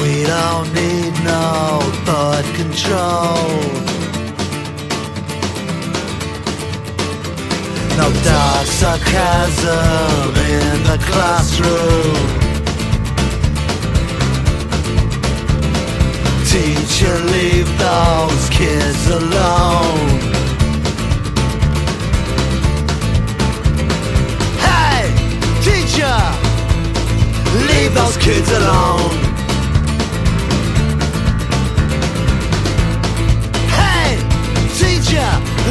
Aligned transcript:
We 0.00 0.24
don't 0.24 0.72
need 0.72 1.12
no 1.24 1.78
thought 2.06 2.46
control. 2.56 3.90
No 7.98 8.08
dark 8.24 8.66
sarcasm 8.80 10.34
in 10.56 10.82
the 10.88 10.98
classroom. 11.04 12.16
Teacher, 16.48 17.16
leave 17.34 17.68
those 17.78 18.48
kids 18.48 19.06
alone. 19.06 20.08
Hey, 24.64 25.12
teacher, 25.60 26.18
leave 27.68 27.92
those 27.94 28.16
kids 28.16 28.50
alone. 28.50 29.29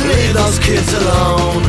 Leave 0.08 0.34
those 0.34 0.60
kids 0.60 0.94
alone. 0.94 1.64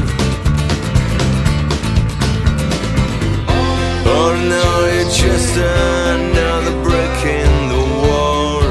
Oh 4.12 4.32
no, 4.54 4.66
you're 4.94 5.10
just 5.10 5.56
another 5.56 6.74
brick 6.82 7.24
in 7.24 7.68
the 7.68 7.82
wall. 8.02 8.62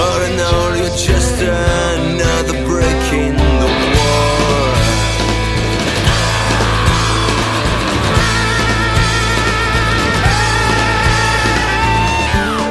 Oh 0.00 0.20
no, 0.42 0.52
you're 0.78 0.96
just 0.96 1.36
another 1.42 2.56
break 2.66 3.12
in 3.12 3.36
the 3.36 3.70
wall. 3.94 4.72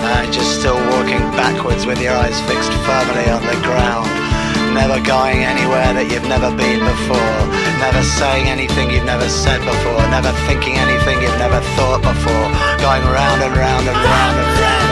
Uh, 0.03 0.31
just 0.31 0.59
still 0.59 0.75
walking 0.91 1.19
backwards 1.37 1.85
with 1.85 2.01
your 2.01 2.13
eyes 2.13 2.39
fixed 2.41 2.73
firmly 2.85 3.29
on 3.29 3.41
the 3.45 3.59
ground. 3.63 4.20
Never 4.73 5.03
going 5.03 5.43
anywhere 5.43 5.93
that 5.93 6.07
you've 6.09 6.27
never 6.27 6.49
been 6.55 6.79
before. 6.79 7.37
Never 7.79 8.01
saying 8.03 8.47
anything 8.47 8.89
you've 8.89 9.05
never 9.05 9.27
said 9.27 9.59
before. 9.59 9.99
Never 10.09 10.31
thinking 10.47 10.75
anything 10.77 11.21
you've 11.21 11.37
never 11.37 11.59
thought 11.75 12.01
before. 12.01 12.47
Going 12.79 13.03
round 13.03 13.43
and 13.43 13.53
round 13.55 13.87
and 13.87 13.97
round 13.97 14.35
and 14.39 14.61
round. 14.61 14.90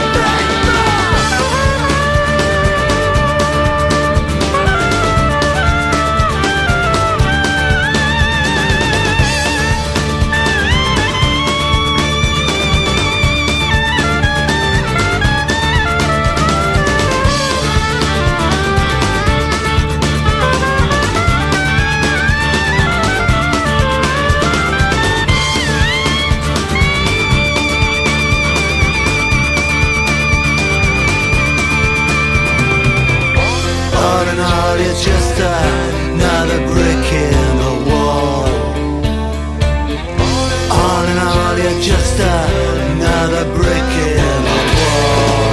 just 35.01 35.39
another 35.39 36.59
brick 36.73 37.13
in 37.13 37.57
the 37.63 37.89
wall. 37.89 38.59
You're 41.61 41.81
just 41.81 42.17
another 42.19 43.43
brick 43.53 43.91
in 44.07 44.39
the 44.47 44.61
wall. 44.77 45.49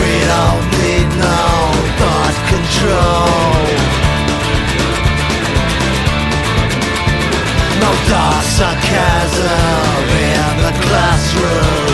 We 0.00 0.12
don't 0.32 0.66
need 0.82 1.08
no 1.16 1.40
thought 1.98 2.36
control. 2.50 3.65
dark 8.08 8.42
sarcasm 8.42 10.08
in 10.28 10.56
the 10.64 10.72
classroom. 10.84 11.85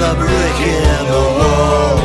another 0.00 0.20
brick 0.20 0.60
in 0.60 1.06
the 1.10 1.24
wall. 1.38 1.98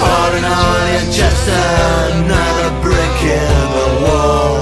On 0.00 0.30
and 0.38 0.46
on, 0.46 0.84
you're 0.92 1.12
just 1.12 1.48
another 1.48 2.70
brick 2.80 3.18
in 3.22 3.60
the 3.76 3.88
wall. 4.02 4.56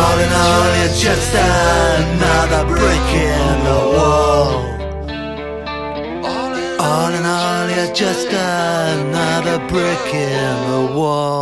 On 0.00 0.16
and 0.24 0.34
on, 0.48 0.70
you're 0.78 0.96
just 1.06 1.34
another 1.34 2.64
brick 2.66 3.08
in 3.12 3.54
the 3.68 3.80
wall. 3.94 4.50
On 6.80 7.12
and 7.12 7.26
on, 7.26 7.68
you're 7.76 7.94
just 7.94 8.28
another 8.28 9.58
brick 9.68 10.14
in 10.14 10.56
the 10.70 10.94
wall. 10.96 11.41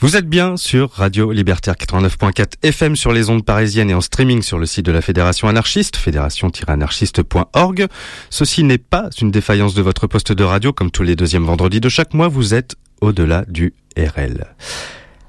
Vous 0.00 0.16
êtes 0.16 0.28
bien 0.28 0.56
sur 0.56 0.92
Radio 0.92 1.32
Libertaire 1.32 1.74
89.4 1.74 2.52
FM 2.62 2.94
sur 2.94 3.10
les 3.10 3.30
ondes 3.30 3.44
parisiennes 3.44 3.90
et 3.90 3.94
en 3.94 4.00
streaming 4.00 4.42
sur 4.42 4.56
le 4.60 4.64
site 4.64 4.86
de 4.86 4.92
la 4.92 5.02
Fédération 5.02 5.48
anarchiste, 5.48 5.96
fédération-anarchiste.org. 5.96 7.88
Ceci 8.30 8.62
n'est 8.62 8.78
pas 8.78 9.10
une 9.20 9.32
défaillance 9.32 9.74
de 9.74 9.82
votre 9.82 10.06
poste 10.06 10.30
de 10.30 10.44
radio 10.44 10.72
comme 10.72 10.92
tous 10.92 11.02
les 11.02 11.16
deuxièmes 11.16 11.42
vendredis 11.42 11.80
de 11.80 11.88
chaque 11.88 12.14
mois, 12.14 12.28
vous 12.28 12.54
êtes 12.54 12.76
au-delà 13.00 13.44
du 13.48 13.74
RL. 13.96 14.46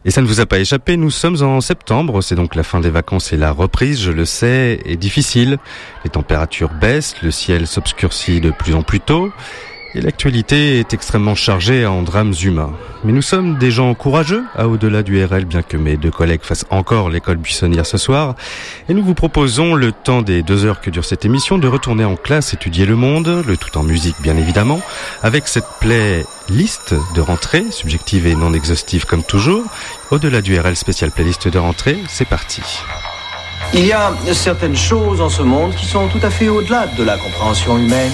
Et 0.06 0.12
ça 0.12 0.22
ne 0.22 0.28
vous 0.28 0.40
a 0.40 0.46
pas 0.46 0.60
échappé, 0.60 0.98
nous 0.98 1.10
sommes 1.10 1.42
en 1.42 1.62
septembre, 1.62 2.22
c'est 2.22 2.36
donc 2.36 2.54
la 2.54 2.64
fin 2.64 2.80
des 2.80 2.92
vacances 2.92 3.34
et 3.34 3.38
la 3.38 3.52
reprise, 3.52 4.00
je 4.00 4.12
le 4.12 4.26
sais, 4.26 4.80
est 4.86 4.98
difficile. 4.98 5.58
Les 6.04 6.12
températures 6.12 6.72
baissent, 6.80 7.16
le 7.24 7.32
ciel 7.32 7.66
s'obscurcit 7.66 8.40
de 8.40 8.52
plus 8.52 8.76
en 8.76 8.84
plus 8.84 9.00
tôt. 9.00 9.32
Et 9.96 10.02
l'actualité 10.02 10.80
est 10.80 10.94
extrêmement 10.94 11.34
chargée 11.34 11.88
en 11.88 12.04
drames 12.04 12.36
humains. 12.44 12.74
Mais 13.04 13.12
nous 13.12 13.24
sommes 13.24 13.58
des 13.58 13.72
gens 13.72 13.96
courageux, 13.96 14.44
à 14.56 14.68
au-delà 14.68 15.02
du 15.02 15.24
RL, 15.24 15.46
bien 15.46 15.64
que 15.64 15.78
mes 15.78 15.98
deux 15.98 16.12
collègues 16.12 16.44
fassent 16.44 16.66
encore 16.70 17.10
l'école 17.10 17.38
buissonnière 17.38 17.88
ce 17.88 17.98
soir. 17.98 18.36
Et 18.88 18.94
nous 18.94 19.04
vous 19.04 19.16
proposons, 19.16 19.74
le 19.74 19.92
temps 19.92 20.22
des 20.22 20.44
deux 20.44 20.64
heures 20.64 20.80
que 20.80 20.92
dure 20.92 21.06
cette 21.06 21.26
émission, 21.26 21.58
de 21.58 21.68
retourner 21.68 22.06
en 22.06 22.16
classe 22.16 22.54
étudier 22.54 22.86
le 22.86 22.96
monde, 22.96 23.44
le 23.48 23.58
tout 23.58 23.76
en 23.80 23.84
musique 23.84 24.18
bien 24.22 24.38
évidemment, 24.38 24.80
avec 25.24 25.48
cette 25.48 25.68
playlist 25.80 26.94
de 27.16 27.22
rentrée, 27.22 27.66
subjective 27.72 28.28
et 28.28 28.36
non 28.36 28.54
exhaustive 28.54 29.06
comme 29.06 29.24
toujours. 29.24 29.64
Au-delà 30.12 30.42
du 30.42 30.60
RL 30.60 30.76
spécial 30.76 31.10
playlist 31.10 31.48
de 31.48 31.58
rentrée, 31.58 31.98
c'est 32.08 32.28
parti. 32.28 32.62
Il 33.74 33.86
y 33.86 33.92
a 33.92 34.14
certaines 34.34 34.76
choses 34.76 35.20
en 35.20 35.30
ce 35.30 35.42
monde 35.42 35.74
qui 35.74 35.86
sont 35.88 36.08
tout 36.10 36.20
à 36.22 36.30
fait 36.30 36.48
au-delà 36.48 36.86
de 36.88 37.04
la 37.04 37.18
compréhension 37.18 37.78
humaine 37.78 38.14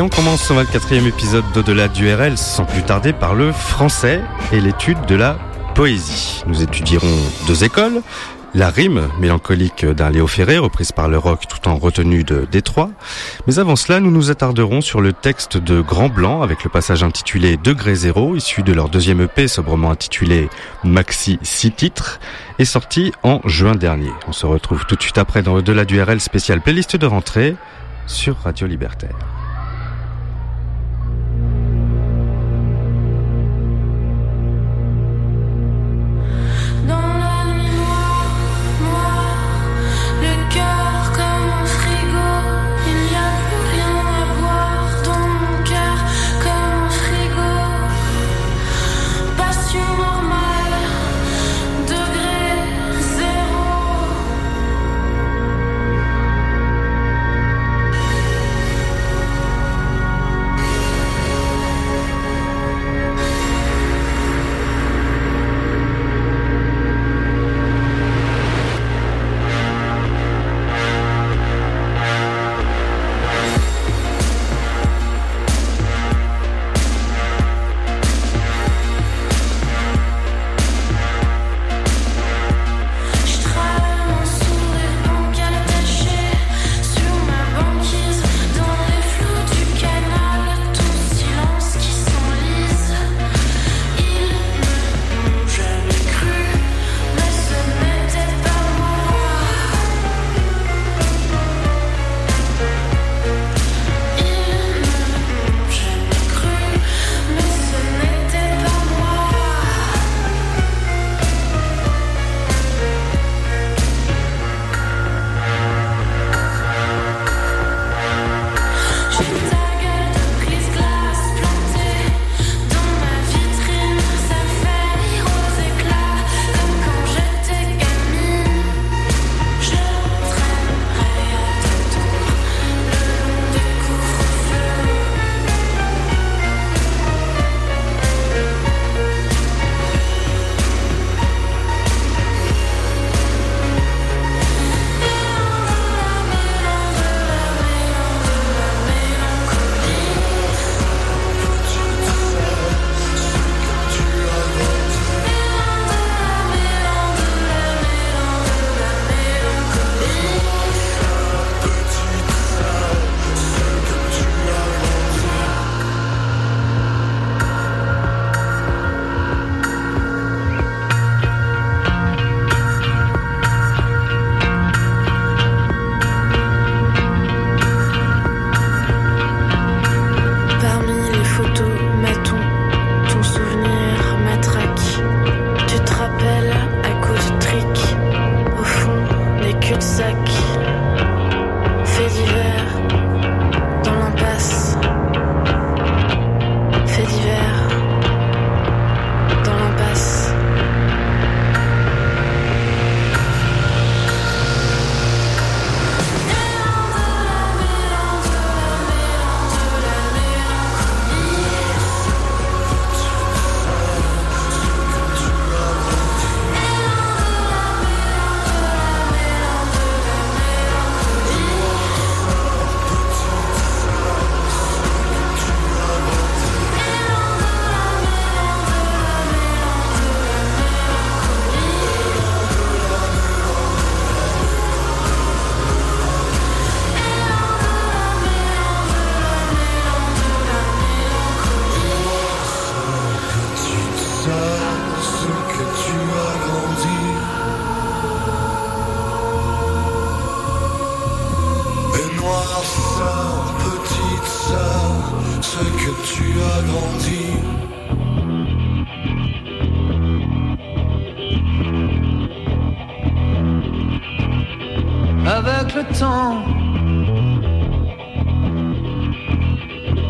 Et 0.00 0.02
on 0.02 0.08
commence 0.08 0.44
ce 0.44 0.54
24e 0.54 1.06
épisode 1.06 1.44
d'Au-delà 1.52 1.86
du 1.86 2.10
RL 2.10 2.38
sans 2.38 2.64
plus 2.64 2.82
tarder 2.82 3.12
par 3.12 3.34
le 3.34 3.52
français 3.52 4.22
et 4.50 4.58
l'étude 4.58 4.96
de 5.06 5.14
la 5.14 5.36
poésie. 5.74 6.42
Nous 6.46 6.62
étudierons 6.62 7.14
deux 7.46 7.64
écoles. 7.64 8.00
La 8.54 8.70
rime 8.70 9.10
mélancolique 9.18 9.84
d'un 9.84 10.08
Léo 10.08 10.26
Ferré, 10.26 10.56
reprise 10.56 10.92
par 10.92 11.10
le 11.10 11.18
rock 11.18 11.42
tout 11.46 11.68
en 11.68 11.76
retenue 11.76 12.24
de 12.24 12.48
Détroit. 12.50 12.88
Mais 13.46 13.58
avant 13.58 13.76
cela, 13.76 14.00
nous 14.00 14.10
nous 14.10 14.30
attarderons 14.30 14.80
sur 14.80 15.02
le 15.02 15.12
texte 15.12 15.58
de 15.58 15.82
Grand 15.82 16.08
Blanc 16.08 16.40
avec 16.40 16.64
le 16.64 16.70
passage 16.70 17.02
intitulé 17.02 17.58
Degré 17.58 17.94
Zéro, 17.94 18.36
issu 18.36 18.62
de 18.62 18.72
leur 18.72 18.88
deuxième 18.88 19.20
EP 19.20 19.48
sobrement 19.48 19.90
intitulé 19.90 20.48
Maxi 20.82 21.38
6 21.42 21.72
titres, 21.72 22.20
et 22.58 22.64
sorti 22.64 23.12
en 23.22 23.42
juin 23.44 23.74
dernier. 23.74 24.12
On 24.26 24.32
se 24.32 24.46
retrouve 24.46 24.86
tout 24.86 24.96
de 24.96 25.02
suite 25.02 25.18
après 25.18 25.42
dans 25.42 25.56
Au-delà 25.56 25.84
du 25.84 26.00
RL 26.00 26.22
spécial 26.22 26.62
playlist 26.62 26.96
de 26.96 27.04
rentrée 27.06 27.54
sur 28.06 28.38
Radio 28.38 28.66
Libertaire. 28.66 29.39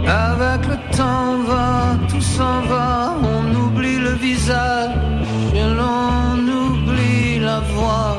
Avec 0.07 0.67
le 0.69 0.77
temps 0.97 1.39
va, 1.49 1.97
tout 2.09 2.21
s'en 2.21 2.61
va, 2.63 3.17
on 3.23 3.45
oublie 3.65 3.99
le 3.99 4.13
visage 4.13 4.91
et 5.53 5.67
l'on 5.79 6.39
oublie 6.63 7.41
la 7.41 7.61
voix, 7.75 8.19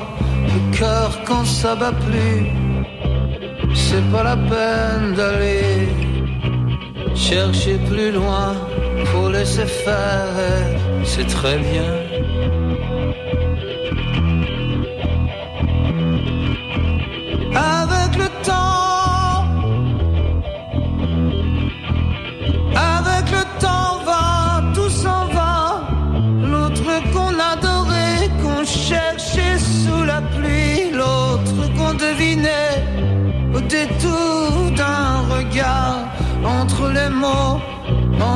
le 0.53 0.59
cœur 0.77 1.09
quand 1.25 1.45
ça 1.45 1.75
bat 1.75 1.93
plus. 1.93 2.30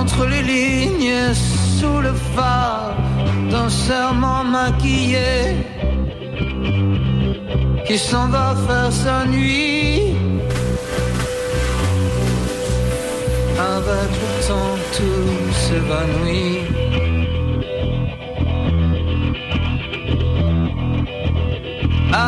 Entre 0.06 0.28
les 0.28 0.44
lignes, 0.44 1.34
sous 1.78 2.00
le 2.08 2.14
phare 2.36 2.94
d'un 3.50 3.70
serment 3.70 4.44
maquillé 4.44 5.32
qui 7.88 7.98
s'en 7.98 8.28
va 8.28 8.48
faire 8.68 8.92
sa 8.92 9.26
nuit. 9.26 10.14
Avec 13.76 14.10
le 14.22 14.30
temps, 14.48 14.78
tout 14.96 15.38
s'évanouit. 15.64 16.60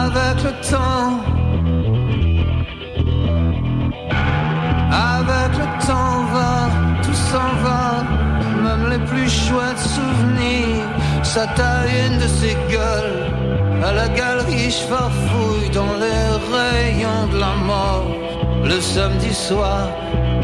Avec 0.03 0.37
le 0.47 0.53
temps, 0.71 1.11
avec 5.13 5.51
le 5.61 5.67
temps 5.87 6.16
s'en 7.29 7.51
va, 7.65 8.03
même 8.65 8.89
les 8.89 9.03
plus 9.09 9.29
chouettes 9.29 9.85
souvenirs, 9.97 10.87
ça 11.23 11.45
taille 11.55 12.07
une 12.07 12.17
de 12.19 12.27
ses 12.39 12.55
gueules 12.71 13.37
à 13.83 13.91
la 13.93 14.07
galerie, 14.09 14.71
je 14.71 14.83
farfouille 14.91 15.69
dans 15.69 15.93
les 16.03 16.23
rayons 16.55 17.27
de 17.31 17.39
la 17.39 17.53
mort. 17.65 18.07
Le 18.63 18.81
samedi 18.81 19.33
soir, 19.33 19.89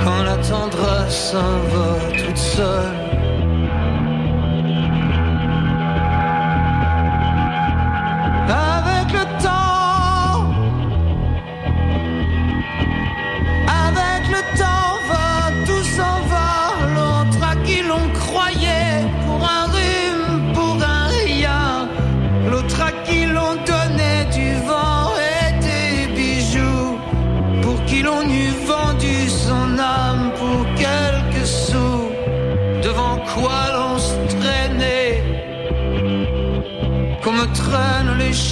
quand 0.03 0.23
la 0.23 0.37
tendresse 0.37 1.31
s'en 1.31 1.57
va 1.73 2.17
toute 2.17 2.37
seule. 2.37 3.02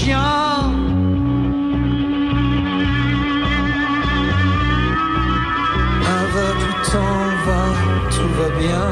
Traînent 0.01 0.07
les 0.07 0.07
chiens. 0.07 0.71
Avec 6.19 6.57
le 6.65 6.73
temps 6.91 7.27
va, 7.45 7.63
tout 8.09 8.31
va 8.37 8.49
bien. 8.59 8.91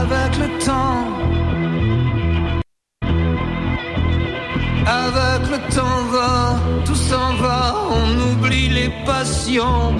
Avec 0.00 0.32
le 0.38 0.48
temps, 0.64 1.04
avec 4.86 5.42
le 5.50 5.58
temps 5.74 6.02
va, 6.12 6.58
tout 6.84 6.94
s'en 6.94 7.34
va, 7.40 7.74
on 7.90 8.08
oublie 8.30 8.68
les 8.68 8.90
passions, 9.06 9.94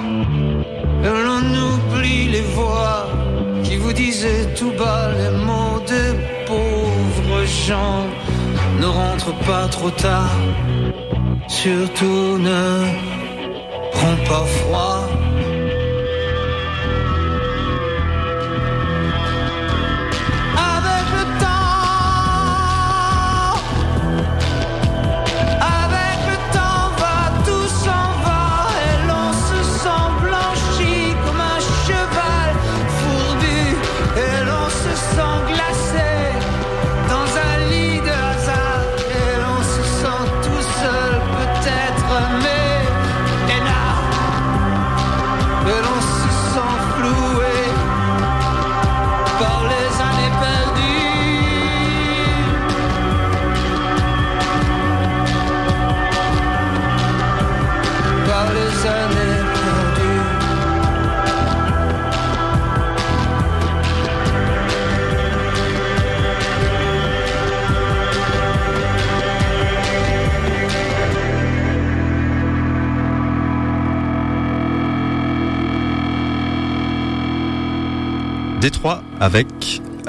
tout 4.55 4.71
bas 4.77 5.09
les 5.17 5.31
mots 5.45 5.81
des 5.87 6.11
pauvres 6.45 7.43
gens. 7.45 8.05
Ne 8.79 8.85
rentre 8.85 9.33
pas 9.45 9.67
trop 9.67 9.89
tard, 9.91 10.37
surtout 11.47 12.37
ne 12.37 12.85
prends 13.91 14.19
pas 14.29 14.45
froid. 14.45 15.00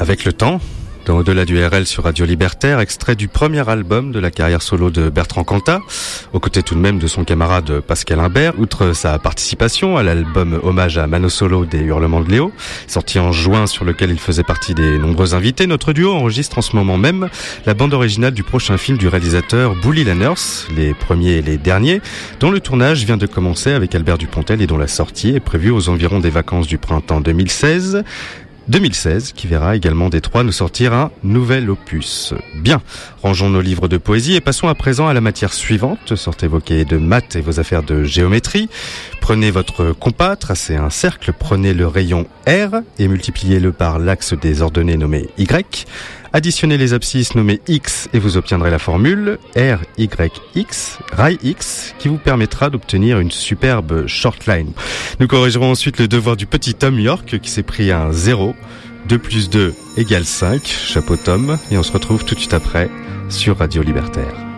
Avec 0.03 0.25
le 0.25 0.33
temps. 0.33 0.61
Dans 1.07 1.19
Au-delà 1.19 1.45
du 1.45 1.65
RL 1.65 1.85
sur 1.85 2.05
Radio 2.05 2.25
Libertaire, 2.25 2.79
extrait 2.79 3.17
du 3.17 3.27
premier 3.27 3.69
album 3.69 4.13
de 4.13 4.21
la 4.21 4.31
carrière 4.31 4.63
solo 4.63 4.91
de 4.91 5.11
Bertrand 5.11 5.43
Cantat, 5.43 5.81
aux 6.33 6.39
côtés 6.39 6.63
tout 6.63 6.77
de 6.77 6.81
même 6.81 7.01
de 7.01 7.09
son 7.09 7.25
camarade 7.25 7.81
Pascal 7.81 8.21
Imbert, 8.21 8.57
outre 8.59 8.93
sa 8.95 9.19
participation 9.19 9.97
à 9.97 10.05
l'album 10.05 10.61
Hommage 10.63 10.99
à 10.99 11.09
Mano 11.09 11.29
Solo 11.29 11.65
des 11.65 11.81
Hurlements 11.81 12.21
de 12.21 12.31
Léo, 12.31 12.53
sorti 12.87 13.19
en 13.19 13.33
juin 13.33 13.67
sur 13.67 13.85
lequel 13.85 14.11
il 14.11 14.19
faisait 14.19 14.45
partie 14.45 14.75
des 14.75 14.97
nombreux 14.97 15.35
invités, 15.35 15.67
notre 15.67 15.93
duo 15.93 16.13
enregistre 16.13 16.59
en 16.59 16.63
ce 16.63 16.77
moment 16.77 16.99
même 16.99 17.29
la 17.67 17.75
bande 17.75 17.95
originale 17.95 18.33
du 18.33 18.45
prochain 18.45 18.77
film 18.77 18.97
du 18.97 19.09
réalisateur 19.09 19.75
Bully 19.83 20.05
Lanners, 20.05 20.69
les 20.77 20.95
premiers 20.95 21.33
et 21.33 21.43
les 21.43 21.59
derniers, 21.59 22.01
dont 22.39 22.53
le 22.53 22.61
tournage 22.61 23.05
vient 23.05 23.17
de 23.17 23.27
commencer 23.27 23.73
avec 23.73 23.95
Albert 23.97 24.19
Dupontel 24.19 24.63
et 24.63 24.69
dont 24.69 24.79
la 24.79 24.89
sortie 24.89 25.31
est 25.31 25.41
prévue 25.41 25.71
aux 25.71 25.89
environs 25.89 26.21
des 26.21 26.31
vacances 26.31 26.69
du 26.69 26.79
printemps 26.79 27.21
2016. 27.21 28.05
2016, 28.69 29.33
qui 29.33 29.47
verra 29.47 29.77
également 29.77 30.09
Détroit 30.09 30.45
nous 30.45 30.53
sortir 30.53 30.93
un 30.93 31.11
nouvel 31.23 31.71
opus. 31.71 32.35
Bien, 32.55 32.81
rangeons 33.23 33.51
nos 33.51 33.61
livres 33.61 33.89
de 33.89 33.97
poésie 33.97 34.35
et 34.35 34.41
passons 34.41 34.69
à 34.69 34.75
présent 34.75 35.09
à 35.09 35.15
la 35.15 35.21
matière 35.21 35.53
suivante. 35.53 36.15
Sortez 36.17 36.47
vos 36.47 36.61
cahiers 36.61 36.85
de 36.85 36.97
maths 36.97 37.37
et 37.37 37.41
vos 37.41 37.61
affaires 37.61 37.83
de 37.83 38.05
géométrie. 38.05 38.69
Prenez 39.21 39.51
votre 39.51 39.93
compas, 39.93 40.37
tracez 40.37 40.77
un 40.77 40.91
cercle, 40.91 41.33
prenez 41.33 41.75
le 41.75 41.87
rayon 41.87 42.27
R 42.47 42.83
et 42.99 43.09
multipliez-le 43.09 43.73
par 43.73 43.99
l'axe 43.99 44.35
des 44.35 44.63
ordonnées 44.63 44.97
nommé 44.97 45.29
Y. 45.39 45.87
Additionnez 46.35 46.79
les 46.79 46.95
abscisses 46.95 47.35
nommées 47.35 47.61
X 47.69 48.09
et 48.15 48.19
vous 48.19 48.37
obtiendrez 48.37 48.71
la 48.71 48.79
formule 48.79 49.39
RYX, 49.55 50.99
rail 51.13 51.39
X, 51.43 51.95
qui 51.99 52.09
vous 52.09 52.17
permettra 52.17 52.71
d'obtenir 52.71 53.21
une 53.21 53.31
superbe 53.31 54.07
short 54.07 54.47
line. 54.47 54.73
Nous 55.21 55.27
corrigerons 55.27 55.71
ensuite 55.71 55.99
le 55.99 56.09
devoir 56.09 56.37
du 56.37 56.47
petit 56.47 56.75
Tom 56.75 56.99
York 56.99 57.39
qui 57.39 57.51
s'est 57.51 57.63
pris 57.63 57.91
un 57.93 58.13
0 58.13 58.55
2 59.09 59.19
plus 59.19 59.51
2 59.51 59.75
égale 59.97 60.25
5, 60.25 60.65
chapeau 60.65 61.17
Tom, 61.17 61.59
et 61.71 61.77
on 61.77 61.83
se 61.83 61.93
retrouve 61.93 62.25
tout 62.25 62.35
de 62.35 62.41
suite 62.41 62.55
après 62.55 62.89
sur 63.29 63.59
Radio 63.59 63.83
Libertaire. 63.83 64.52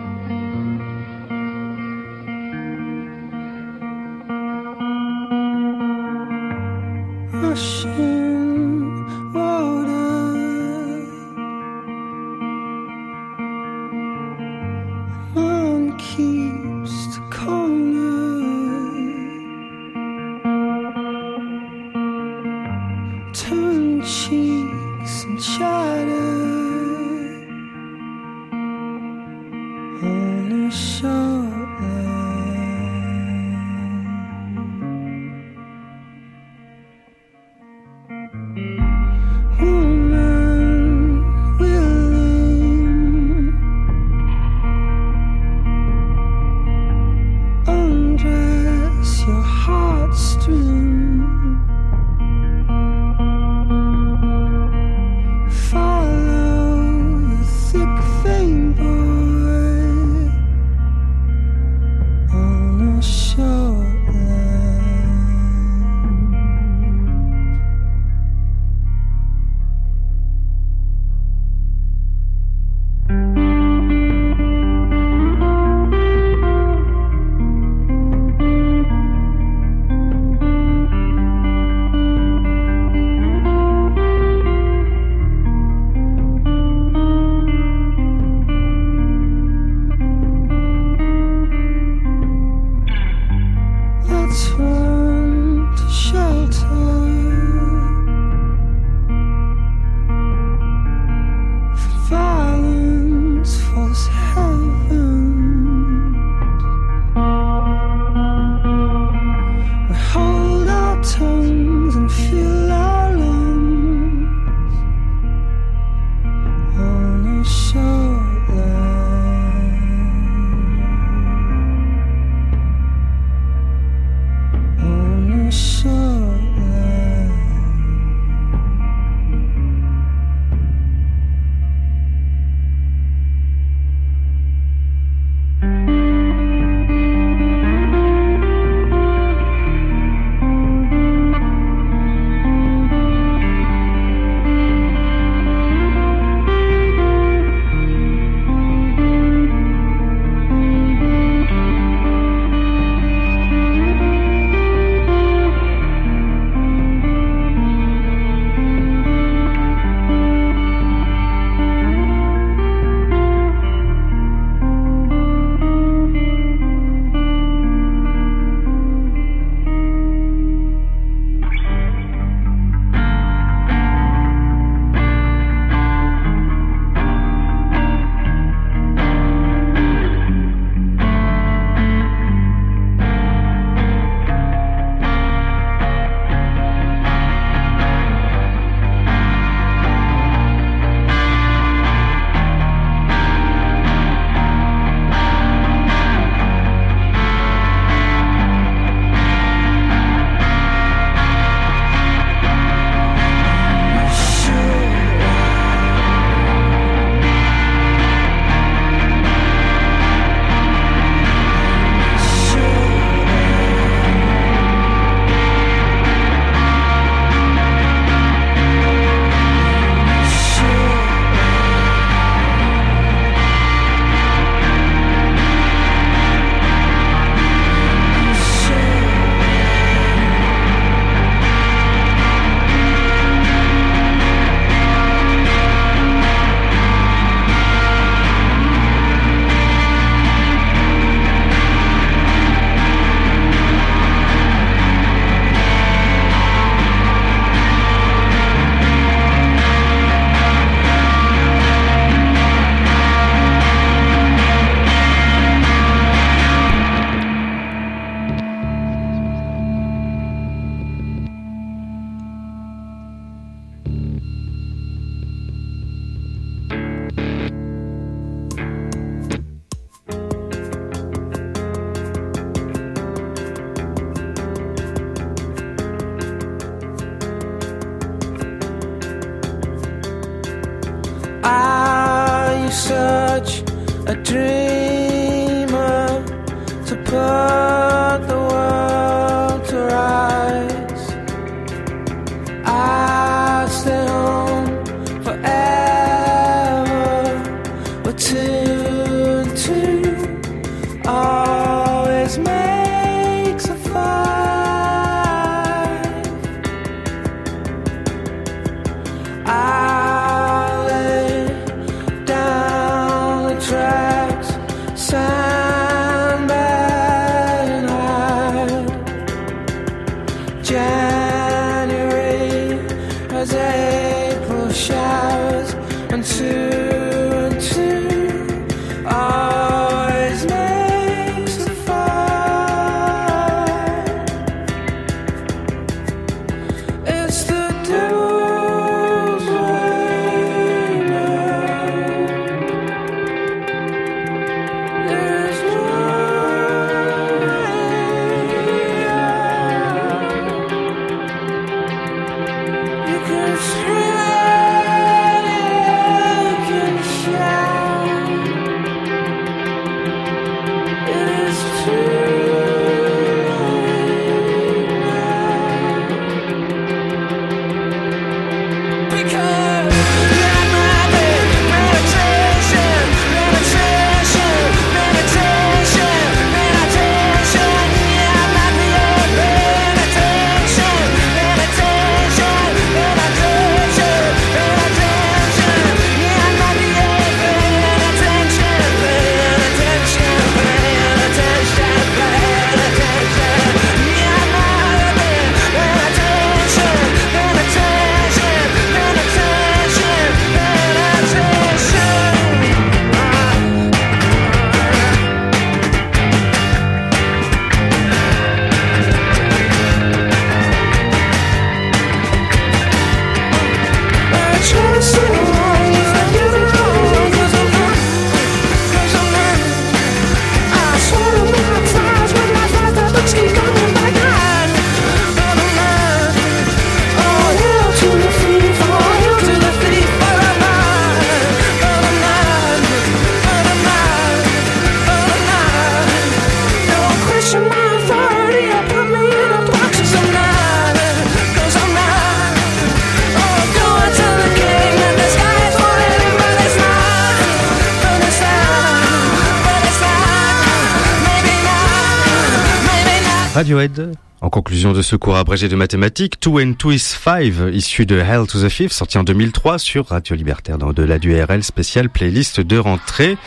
En 454.41 454.49
conclusion 454.49 454.93
de 454.93 455.01
ce 455.01 455.15
cours 455.15 455.37
abrégé 455.37 455.67
de 455.67 455.75
mathématiques, 455.75 456.39
Two 456.39 456.59
and 456.59 456.73
Two 456.73 456.91
is 456.91 457.15
Five, 457.19 457.71
issu 457.73 458.05
de 458.05 458.19
Hell 458.19 458.45
to 458.47 458.61
the 458.61 458.69
Fifth, 458.69 458.93
sorti 458.93 459.17
en 459.17 459.23
2003 459.23 459.79
sur 459.79 460.07
Radio 460.07 460.35
Libertaire 460.35 460.77
dans 460.77 460.89
Au-delà 460.89 461.17
du 461.17 461.35
RL 461.41 461.63
spécial 461.63 462.09
playlist 462.09 462.59
de 462.59 462.77
rentrée. 462.77 463.37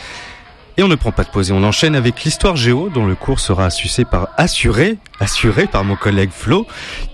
Et 0.77 0.83
on 0.83 0.87
ne 0.87 0.95
prend 0.95 1.11
pas 1.11 1.23
de 1.23 1.29
pause 1.29 1.51
et 1.51 1.53
on 1.53 1.63
enchaîne 1.63 1.95
avec 1.95 2.23
l'histoire 2.23 2.55
géo 2.55 2.89
dont 2.89 3.05
le 3.05 3.15
cours 3.15 3.39
sera 3.39 3.65
assuré 3.65 4.03
par, 4.03 4.29
assuré, 4.37 4.97
assuré 5.19 5.67
par 5.67 5.83
mon 5.83 5.95
collègue 5.95 6.31
Flo, 6.31 6.67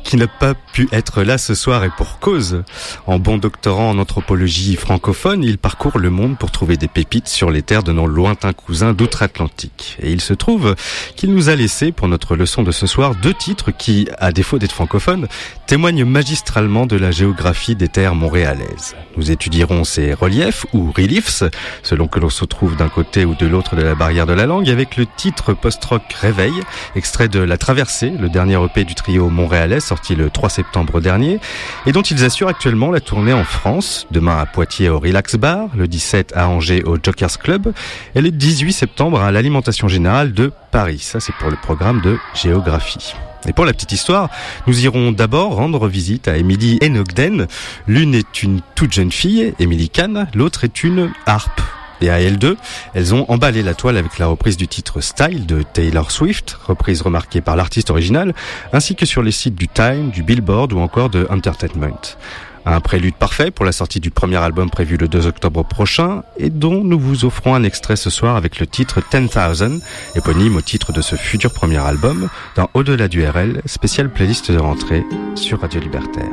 qui 0.06 0.16
n'a 0.16 0.28
pas 0.28 0.54
pu 0.54 0.88
être 0.92 1.24
là 1.24 1.38
ce 1.38 1.56
soir 1.56 1.84
et 1.84 1.90
pour 1.90 2.20
cause. 2.20 2.64
En 3.08 3.20
bon 3.20 3.38
doctorant 3.38 3.90
en 3.90 3.98
anthropologie 3.98 4.76
francophone, 4.76 5.44
il 5.44 5.58
parcourt 5.58 5.98
le 5.98 6.12
monde 6.12 6.38
pour 6.38 6.52
trouver 6.52 6.78
des 6.78 6.88
pépites 6.88 7.28
sur 7.28 7.50
les 7.50 7.64
terres 7.64 7.84
de 7.84 7.92
nos 7.92 8.06
lointains 8.06 8.54
cousins 8.54 8.94
d'outre-Atlantique. 8.94 9.98
Et 10.02 10.12
il 10.12 10.22
se 10.22 10.34
trouve 10.34 10.76
qu'il 11.16 11.34
nous 11.34 11.50
a 11.50 11.56
laissé 11.56 11.92
pour 11.92 12.08
notre 12.08 12.36
leçon 12.36 12.62
de 12.62 12.72
ce 12.72 12.86
soir 12.88 13.16
deux 13.16 13.34
titres 13.34 13.72
qui, 13.72 14.08
à 14.20 14.32
défaut 14.32 14.60
d'être 14.60 14.72
francophones, 14.72 15.28
témoignent 15.66 16.06
magistralement 16.06 16.86
de 16.86 16.96
la 16.98 17.10
géographie 17.10 17.76
des 17.76 17.88
terres 17.88 18.16
montréalaises. 18.16 18.96
Nous 19.18 19.32
étudierons 19.32 19.84
ces 19.84 20.14
reliefs 20.14 20.68
ou 20.74 20.92
reliefs, 20.96 21.44
selon 21.82 22.08
que 22.08 22.20
l'on 22.20 22.30
se 22.30 22.46
trouve 22.46 22.76
d'un 22.76 22.90
côté 22.90 23.26
ou 23.26 23.34
de 23.34 23.48
l'autre 23.48 23.76
de 23.76 23.82
la 23.82 23.96
barrière 23.96 24.28
de 24.28 24.34
la 24.34 24.46
langue, 24.46 24.70
avec 24.70 24.98
le 24.98 25.08
titre 25.18 25.54
post-rock 25.54 26.04
Réveil, 26.14 26.54
extrait 26.96 27.28
de 27.28 27.40
La 27.40 27.58
Traversée, 27.58 28.12
le 28.12 28.30
dernier 28.30 28.64
EP 28.64 28.84
du 28.84 28.94
trio 28.94 29.30
montréalais 29.30 29.80
sorti 29.96 30.16
le 30.16 30.30
3 30.30 30.50
septembre 30.50 31.00
dernier, 31.00 31.40
et 31.86 31.94
dont 31.94 32.02
ils 32.02 32.26
assurent 32.26 32.50
actuellement 32.50 32.92
la 32.92 33.00
tournée 33.00 33.32
en 33.32 33.46
France, 33.46 34.08
demain 34.12 34.38
à 34.38 34.46
Poitiers 34.46 34.90
au 34.90 35.00
Relax 35.00 35.38
Bar, 35.38 35.70
le 35.74 35.88
17 35.88 36.34
à 36.36 36.50
Angers 36.50 36.84
au 36.84 36.98
Jokers 37.02 37.40
Club, 37.40 37.72
et 38.14 38.20
le 38.20 38.30
18 38.30 38.74
septembre 38.74 39.22
à 39.22 39.32
l'Alimentation 39.32 39.88
Générale 39.88 40.34
de 40.34 40.52
Paris. 40.72 41.00
Ça, 41.00 41.22
c'est 41.22 41.34
pour 41.36 41.50
le 41.50 41.56
programme 41.56 42.02
de 42.02 42.18
géographie. 42.34 43.14
Et 43.48 43.54
pour 43.54 43.64
la 43.64 43.72
petite 43.72 43.94
histoire, 43.94 44.30
nous 44.68 44.84
irons 44.84 45.14
d'abord 45.14 45.56
rendre 45.56 45.88
visite 45.88 46.28
à 46.28 46.36
Emily 46.36 46.78
Enogden. 46.84 47.48
L'une 47.88 48.16
est 48.16 48.44
une 48.44 48.60
toute 48.76 48.92
jeune 48.92 49.14
fille, 49.14 49.54
Emily 49.60 49.88
Kahn, 49.88 50.28
l'autre 50.34 50.66
est 50.66 50.84
une 50.84 51.14
harpe. 51.26 51.62
Et 52.02 52.10
à 52.10 52.20
elles 52.20 52.38
deux, 52.38 52.58
elles 52.94 53.14
ont 53.14 53.26
emballé 53.30 53.64
la 53.64 53.74
toile 53.74 53.98
avec 53.98 54.20
la 54.20 54.28
reprise 54.28 54.58
du 54.58 54.68
titre 54.68 55.02
Style 55.02 55.46
de 55.46 55.64
Taylor 55.64 56.12
Swift, 56.12 56.58
reprise 56.66 57.02
remarquée 57.02 57.42
par 57.42 57.56
l'artiste 57.56 57.90
original, 57.90 58.34
ainsi 58.74 58.96
que 58.96 59.06
sur 59.06 59.24
les 59.24 59.32
sites 59.32 59.56
du 59.56 59.68
Time, 59.68 60.10
du 60.10 60.24
Billboard 60.24 60.74
ou 60.74 60.80
encore 60.80 61.10
de 61.10 61.28
Entertainment. 61.30 62.18
Un 62.68 62.80
prélude 62.80 63.14
parfait 63.14 63.52
pour 63.52 63.64
la 63.64 63.72
sortie 63.72 64.00
du 64.00 64.10
premier 64.10 64.38
album 64.38 64.72
prévu 64.72 64.98
le 64.98 65.08
2 65.08 65.28
octobre 65.28 65.64
prochain 65.64 66.24
et 66.38 66.50
dont 66.50 66.84
nous 66.84 67.00
vous 67.00 67.24
offrons 67.24 67.54
un 67.54 67.64
extrait 67.64 67.96
ce 67.96 68.10
soir 68.10 68.36
avec 68.36 68.60
le 68.60 68.66
titre 68.66 69.02
10,000, 69.12 69.82
éponyme 70.16 70.56
au 70.56 70.62
titre 70.62 70.92
de 70.92 71.02
ce 71.02 71.16
futur 71.16 71.54
premier 71.54 71.78
album, 71.78 72.28
dans 72.56 72.72
Au-delà 72.74 73.08
du 73.08 73.24
RL, 73.24 73.62
spécial 73.68 74.10
playlist 74.10 74.52
de 74.52 74.58
rentrée 74.58 75.04
sur 75.36 75.62
Radio 75.62 75.80
Libertaire. 75.80 76.32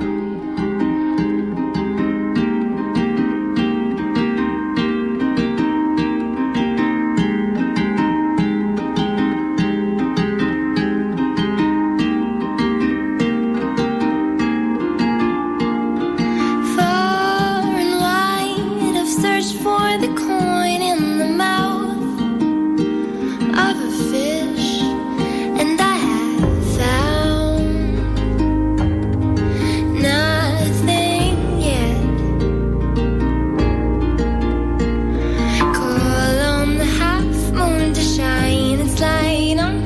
Argentina. 39.52 39.81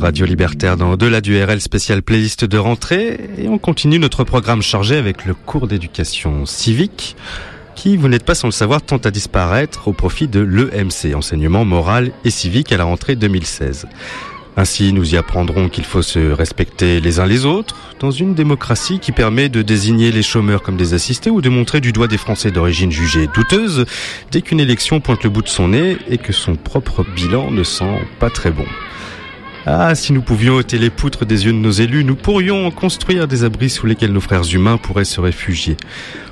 Radio 0.00 0.24
Libertaire 0.24 0.78
dans 0.78 0.92
Au-delà 0.92 1.20
du 1.20 1.42
RL 1.42 1.60
spécial 1.60 2.02
playlist 2.02 2.46
de 2.46 2.56
rentrée 2.56 3.20
et 3.36 3.48
on 3.48 3.58
continue 3.58 3.98
notre 3.98 4.24
programme 4.24 4.62
chargé 4.62 4.96
avec 4.96 5.26
le 5.26 5.34
cours 5.34 5.66
d'éducation 5.66 6.46
civique 6.46 7.16
qui, 7.74 7.98
vous 7.98 8.08
n'êtes 8.08 8.24
pas 8.24 8.34
sans 8.34 8.48
le 8.48 8.52
savoir, 8.52 8.80
tente 8.80 9.04
à 9.04 9.10
disparaître 9.10 9.88
au 9.88 9.92
profit 9.92 10.26
de 10.26 10.40
l'EMC, 10.40 11.14
enseignement 11.14 11.66
moral 11.66 12.12
et 12.24 12.30
civique 12.30 12.72
à 12.72 12.78
la 12.78 12.84
rentrée 12.84 13.14
2016. 13.14 13.88
Ainsi, 14.56 14.92
nous 14.94 15.14
y 15.14 15.18
apprendrons 15.18 15.68
qu'il 15.68 15.84
faut 15.84 16.02
se 16.02 16.32
respecter 16.32 17.00
les 17.00 17.20
uns 17.20 17.26
les 17.26 17.44
autres 17.44 17.76
dans 18.00 18.10
une 18.10 18.34
démocratie 18.34 19.00
qui 19.00 19.12
permet 19.12 19.50
de 19.50 19.60
désigner 19.60 20.12
les 20.12 20.22
chômeurs 20.22 20.62
comme 20.62 20.76
des 20.76 20.94
assistés 20.94 21.30
ou 21.30 21.42
de 21.42 21.50
montrer 21.50 21.82
du 21.82 21.92
doigt 21.92 22.08
des 22.08 22.18
Français 22.18 22.50
d'origine 22.50 22.90
jugée 22.90 23.28
douteuse 23.34 23.84
dès 24.30 24.40
qu'une 24.40 24.60
élection 24.60 25.00
pointe 25.00 25.22
le 25.24 25.30
bout 25.30 25.42
de 25.42 25.48
son 25.48 25.68
nez 25.68 25.98
et 26.08 26.16
que 26.16 26.32
son 26.32 26.56
propre 26.56 27.04
bilan 27.14 27.50
ne 27.50 27.62
sent 27.62 27.98
pas 28.18 28.30
très 28.30 28.50
bon. 28.50 28.66
Ah, 29.66 29.94
si 29.94 30.14
nous 30.14 30.22
pouvions 30.22 30.54
ôter 30.54 30.78
les 30.78 30.88
poutres 30.88 31.26
des 31.26 31.44
yeux 31.44 31.52
de 31.52 31.58
nos 31.58 31.70
élus, 31.70 32.02
nous 32.02 32.16
pourrions 32.16 32.70
construire 32.70 33.28
des 33.28 33.44
abris 33.44 33.68
sous 33.68 33.84
lesquels 33.86 34.12
nos 34.12 34.20
frères 34.20 34.48
humains 34.54 34.78
pourraient 34.78 35.04
se 35.04 35.20
réfugier. 35.20 35.76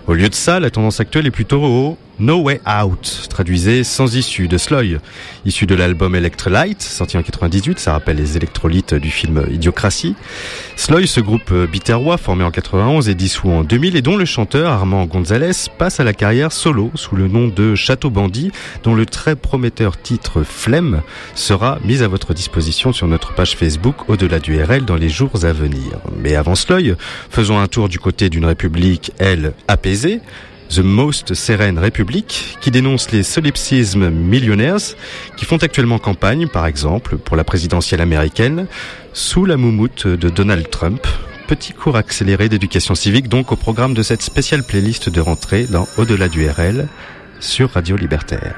Au 0.07 0.15
lieu 0.15 0.31
de 0.31 0.35
ça, 0.35 0.61
la 0.61 0.71
tendance 0.71 0.99
actuelle 1.01 1.27
est 1.27 1.31
plutôt 1.31 1.63
au 1.63 1.99
No 2.21 2.43
Way 2.43 2.61
Out, 2.67 3.29
traduisé 3.31 3.85
sans 3.85 4.17
issue 4.17 4.49
de 4.49 4.59
Sloy, 4.59 4.99
issu 5.45 5.67
de 5.67 5.77
l'album 5.77 6.17
Electrolyte, 6.17 6.83
sorti 6.83 7.17
en 7.17 7.23
98, 7.23 7.79
ça 7.79 7.93
rappelle 7.93 8.17
les 8.17 8.37
électrolytes 8.37 8.95
du 8.95 9.11
film 9.11 9.47
Idiocratie. 9.49 10.17
Sloy, 10.75 11.07
ce 11.07 11.21
groupe 11.21 11.55
biterrois 11.71 12.17
formé 12.19 12.43
en 12.43 12.51
91 12.51 13.09
et 13.09 13.15
dissous 13.15 13.51
en 13.51 13.63
2000 13.63 13.95
et 13.95 14.03
dont 14.03 14.17
le 14.17 14.25
chanteur 14.25 14.73
Armand 14.73 15.05
Gonzalez 15.07 15.53
passe 15.79 16.01
à 16.01 16.05
la 16.05 16.13
carrière 16.13 16.51
solo 16.51 16.91
sous 16.97 17.15
le 17.15 17.29
nom 17.29 17.47
de 17.47 17.77
Château 17.77 18.11
Bandit, 18.11 18.51
dont 18.83 18.97
le 18.97 19.07
très 19.07 19.37
prometteur 19.37 19.97
titre 19.97 20.43
Flemme 20.43 21.03
sera 21.37 21.79
mis 21.85 22.03
à 22.03 22.09
votre 22.09 22.35
disposition 22.35 22.93
sur 22.93 23.07
notre 23.07 23.33
page 23.33 23.55
Facebook 23.55 24.09
au-delà 24.09 24.41
du 24.41 24.61
RL 24.61 24.85
dans 24.85 24.97
les 24.97 25.09
jours 25.09 25.45
à 25.45 25.53
venir. 25.53 26.01
Mais 26.19 26.35
avant 26.35 26.57
Sloy, 26.57 26.97
faisons 27.31 27.61
un 27.61 27.69
tour 27.69 27.89
du 27.89 28.01
côté 28.01 28.29
d'une 28.29 28.45
république, 28.45 29.13
elle, 29.19 29.53
apaisée 29.69 30.21
The 30.71 30.81
Most 30.81 31.35
Serene 31.35 31.79
Republic, 31.79 32.59
qui 32.61 32.71
dénonce 32.71 33.11
les 33.11 33.23
solipsismes 33.23 34.11
millionnaires 34.11 34.77
qui 35.37 35.45
font 35.45 35.57
actuellement 35.57 35.99
campagne, 35.99 36.47
par 36.47 36.67
exemple, 36.67 37.17
pour 37.17 37.37
la 37.37 37.45
présidentielle 37.45 38.01
américaine, 38.01 38.67
sous 39.13 39.45
la 39.45 39.57
moumoute 39.57 40.07
de 40.07 40.29
Donald 40.29 40.69
Trump. 40.71 41.07
Petit 41.47 41.73
cours 41.73 41.97
accéléré 41.97 42.51
d'éducation 42.51 42.95
civique 42.95 43.29
donc 43.29 43.53
au 43.53 43.57
programme 43.57 43.95
de 43.95 44.03
cette 44.03 44.23
spéciale 44.23 44.63
playlist 44.63 45.09
de 45.09 45.21
rentrée 45.21 45.65
dans 45.65 45.89
Au-delà 45.97 46.29
du 46.29 46.49
RL 46.49 46.87
sur 47.41 47.71
Radio 47.71 47.97
Libertaire. 47.97 48.55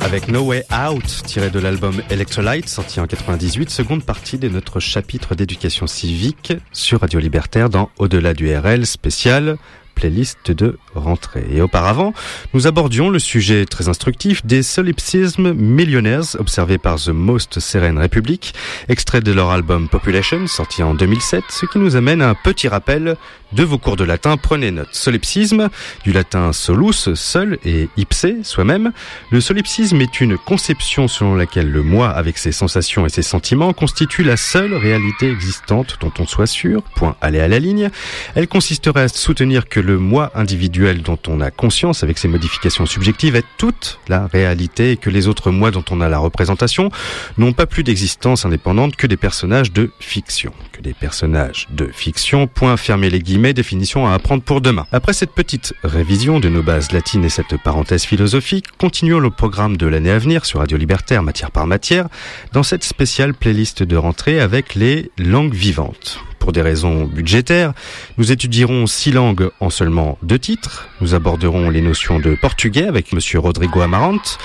Avec 0.00 0.28
No 0.28 0.44
Way 0.44 0.64
Out, 0.72 1.24
tiré 1.26 1.50
de 1.50 1.58
l'album 1.58 2.00
Electrolyte, 2.08 2.70
sorti 2.70 3.00
en 3.00 3.06
98, 3.06 3.68
seconde 3.68 4.02
partie 4.02 4.38
de 4.38 4.48
notre 4.48 4.80
chapitre 4.80 5.34
d'éducation 5.34 5.86
civique 5.86 6.54
sur 6.72 7.02
Radio 7.02 7.20
Libertaire 7.20 7.68
dans 7.68 7.90
Au-delà 7.98 8.32
du 8.32 8.50
RL 8.56 8.86
spécial 8.86 9.58
playlist 9.94 10.50
de 10.50 10.78
rentrée. 10.94 11.44
Et 11.50 11.60
auparavant, 11.60 12.14
nous 12.54 12.66
abordions 12.66 13.10
le 13.10 13.18
sujet 13.18 13.66
très 13.66 13.88
instructif 13.88 14.44
des 14.46 14.62
solipsismes 14.62 15.52
millionnaires 15.52 16.36
observés 16.38 16.78
par 16.78 16.96
The 16.96 17.08
Most 17.08 17.60
Serene 17.60 17.98
Republic, 17.98 18.54
extrait 18.88 19.20
de 19.20 19.32
leur 19.32 19.50
album 19.50 19.88
Population, 19.90 20.46
sorti 20.46 20.82
en 20.82 20.94
2007, 20.94 21.44
ce 21.50 21.66
qui 21.66 21.78
nous 21.78 21.96
amène 21.96 22.22
à 22.22 22.30
un 22.30 22.34
petit 22.34 22.68
rappel 22.68 23.16
de 23.54 23.62
vos 23.62 23.78
cours 23.78 23.96
de 23.96 24.04
latin. 24.04 24.36
Prenez 24.36 24.70
note. 24.70 24.88
Solipsisme, 24.92 25.68
du 26.02 26.12
latin 26.12 26.52
solus, 26.52 27.14
seul, 27.14 27.58
et 27.64 27.88
ipse, 27.96 28.26
soi-même. 28.42 28.92
Le 29.30 29.40
solipsisme 29.40 30.00
est 30.00 30.20
une 30.20 30.36
conception 30.36 31.08
selon 31.08 31.34
laquelle 31.34 31.70
le 31.70 31.82
moi, 31.82 32.10
avec 32.10 32.38
ses 32.38 32.52
sensations 32.52 33.06
et 33.06 33.08
ses 33.08 33.22
sentiments, 33.22 33.72
constitue 33.72 34.24
la 34.24 34.36
seule 34.36 34.74
réalité 34.74 35.30
existante 35.30 35.98
dont 36.00 36.12
on 36.18 36.26
soit 36.26 36.46
sûr. 36.46 36.82
Point 36.96 37.16
aller 37.20 37.40
à 37.40 37.48
la 37.48 37.58
ligne. 37.58 37.90
Elle 38.34 38.48
consisterait 38.48 39.02
à 39.02 39.08
soutenir 39.08 39.68
que 39.68 39.80
le 39.80 39.98
moi 39.98 40.32
individuel 40.34 41.02
dont 41.02 41.18
on 41.28 41.40
a 41.40 41.50
conscience 41.50 42.02
avec 42.02 42.18
ses 42.18 42.28
modifications 42.28 42.86
subjectives 42.86 43.36
est 43.36 43.44
toute 43.58 44.00
la 44.08 44.26
réalité 44.26 44.92
et 44.92 44.96
que 44.96 45.10
les 45.10 45.28
autres 45.28 45.50
moi 45.50 45.70
dont 45.70 45.84
on 45.90 46.00
a 46.00 46.08
la 46.08 46.18
représentation 46.18 46.90
n'ont 47.38 47.52
pas 47.52 47.66
plus 47.66 47.84
d'existence 47.84 48.44
indépendante 48.44 48.96
que 48.96 49.06
des 49.06 49.16
personnages 49.16 49.72
de 49.72 49.90
fiction. 50.00 50.52
Que 50.72 50.80
des 50.80 50.94
personnages 50.94 51.68
de 51.70 51.86
fiction, 51.92 52.46
point 52.46 52.76
fermer 52.76 53.10
les 53.10 53.20
guillemets, 53.20 53.43
définition 53.52 54.06
à 54.06 54.14
apprendre 54.14 54.42
pour 54.42 54.60
demain. 54.60 54.86
Après 54.92 55.12
cette 55.12 55.32
petite 55.32 55.74
révision 55.82 56.40
de 56.40 56.48
nos 56.48 56.62
bases 56.62 56.92
latines 56.92 57.24
et 57.24 57.28
cette 57.28 57.56
parenthèse 57.62 58.04
philosophique, 58.04 58.66
continuons 58.78 59.18
le 59.18 59.30
programme 59.30 59.76
de 59.76 59.86
l'année 59.86 60.10
à 60.10 60.18
venir 60.18 60.44
sur 60.44 60.60
Radio 60.60 60.78
Libertaire 60.78 61.22
matière 61.22 61.50
par 61.50 61.66
matière 61.66 62.08
dans 62.52 62.62
cette 62.62 62.84
spéciale 62.84 63.34
playlist 63.34 63.82
de 63.82 63.96
rentrée 63.96 64.40
avec 64.40 64.74
les 64.74 65.10
langues 65.18 65.54
vivantes 65.54 66.20
pour 66.44 66.52
des 66.52 66.60
raisons 66.60 67.06
budgétaires. 67.06 67.72
Nous 68.18 68.30
étudierons 68.30 68.86
six 68.86 69.12
langues 69.12 69.48
en 69.60 69.70
seulement 69.70 70.18
deux 70.22 70.38
titres. 70.38 70.88
Nous 71.00 71.14
aborderons 71.14 71.70
les 71.70 71.80
notions 71.80 72.18
de 72.18 72.34
portugais 72.34 72.86
avec 72.86 73.14
monsieur 73.14 73.38
Rodrigo 73.38 73.80
Amarante. 73.80 74.38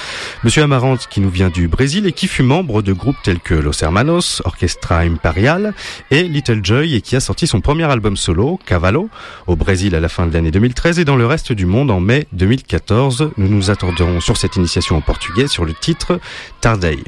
Monsieur 0.45 0.63
Amarante 0.63 1.07
qui 1.09 1.19
nous 1.19 1.29
vient 1.29 1.49
du 1.49 1.67
Brésil 1.67 2.07
et 2.07 2.13
qui 2.13 2.27
fut 2.27 2.41
membre 2.41 2.81
de 2.81 2.93
groupes 2.93 3.17
tels 3.21 3.41
que 3.41 3.53
Los 3.53 3.83
Hermanos, 3.83 4.41
Orchestra 4.45 4.99
Imperial 4.99 5.73
et 6.09 6.23
Little 6.23 6.61
Joy 6.63 6.95
et 6.95 7.01
qui 7.01 7.17
a 7.17 7.19
sorti 7.19 7.47
son 7.47 7.59
premier 7.59 7.83
album 7.83 8.15
solo, 8.15 8.57
Cavallo, 8.65 9.09
au 9.47 9.57
Brésil 9.57 9.93
à 9.93 9.99
la 9.99 10.07
fin 10.07 10.25
de 10.25 10.33
l'année 10.33 10.51
2013 10.51 10.99
et 10.99 11.05
dans 11.05 11.17
le 11.17 11.25
reste 11.25 11.51
du 11.51 11.65
monde 11.65 11.91
en 11.91 11.99
mai 11.99 12.27
2014. 12.31 13.31
Nous 13.35 13.49
nous 13.49 13.71
attarderons 13.71 14.21
sur 14.21 14.37
cette 14.37 14.55
initiation 14.55 14.95
en 14.95 15.01
portugais 15.01 15.47
sur 15.47 15.65
le 15.65 15.73
titre 15.73 16.21
Tardei. 16.61 17.03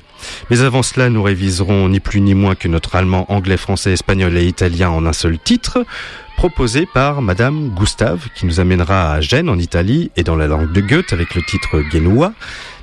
Mais 0.49 0.61
avant 0.61 0.83
cela, 0.83 1.09
nous 1.09 1.23
réviserons 1.23 1.89
ni 1.89 1.99
plus 1.99 2.21
ni 2.21 2.33
moins 2.33 2.55
que 2.55 2.67
notre 2.67 2.95
allemand, 2.95 3.25
anglais, 3.29 3.57
français, 3.57 3.93
espagnol 3.93 4.37
et 4.37 4.45
italien 4.45 4.89
en 4.89 5.05
un 5.05 5.13
seul 5.13 5.39
titre, 5.39 5.85
proposé 6.37 6.87
par 6.91 7.21
Madame 7.21 7.69
Gustave, 7.69 8.27
qui 8.35 8.45
nous 8.45 8.59
amènera 8.59 9.13
à 9.13 9.21
Gênes 9.21 9.49
en 9.49 9.59
Italie 9.59 10.11
et 10.15 10.23
dans 10.23 10.35
la 10.35 10.47
langue 10.47 10.71
de 10.71 10.81
Goethe 10.81 11.13
avec 11.13 11.35
le 11.35 11.43
titre 11.43 11.83
Genua, 11.91 12.33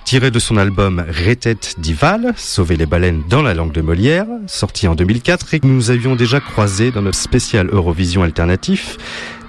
tiré 0.04 0.30
de 0.30 0.38
son 0.38 0.56
album 0.56 1.04
Retet 1.08 1.58
d'Ival, 1.76 2.32
Sauver 2.36 2.76
les 2.76 2.86
baleines 2.86 3.24
dans 3.28 3.42
la 3.42 3.52
langue 3.52 3.72
de 3.72 3.82
Molière, 3.82 4.26
sorti 4.46 4.88
en 4.88 4.94
2004 4.94 5.54
et 5.54 5.60
que 5.60 5.66
nous 5.66 5.90
avions 5.90 6.16
déjà 6.16 6.40
croisé 6.40 6.90
dans 6.90 7.02
notre 7.02 7.18
spécial 7.18 7.68
Eurovision 7.70 8.22
alternatif, 8.22 8.96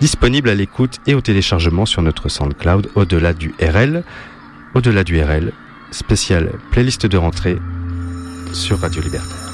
disponible 0.01 0.49
à 0.49 0.55
l'écoute 0.55 0.97
et 1.07 1.13
au 1.13 1.21
téléchargement 1.21 1.85
sur 1.85 2.01
notre 2.01 2.27
SoundCloud 2.27 2.89
au-delà 2.95 3.33
du 3.33 3.53
RL, 3.61 4.03
au-delà 4.73 5.03
du 5.03 5.21
RL, 5.21 5.53
spécial 5.91 6.51
playlist 6.71 7.05
de 7.05 7.17
rentrée 7.17 7.57
sur 8.53 8.79
Radio 8.79 9.01
Libertaire. 9.01 9.48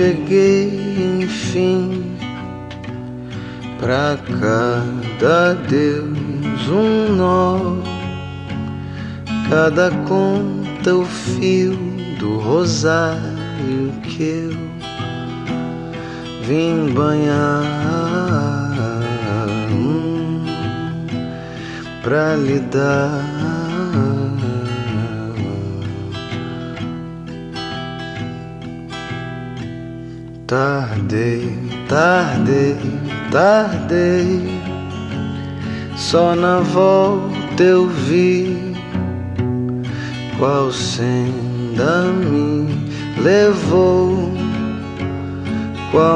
aşık 0.00 0.30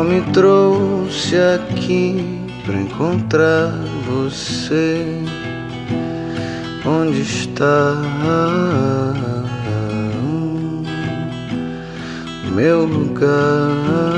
me 0.05 0.21
trouxe 0.33 1.37
aqui 1.37 2.43
pra 2.65 2.75
encontrar 2.75 3.73
você. 4.07 5.05
Onde 6.85 7.21
está 7.21 7.97
meu 12.55 12.85
lugar? 12.85 14.13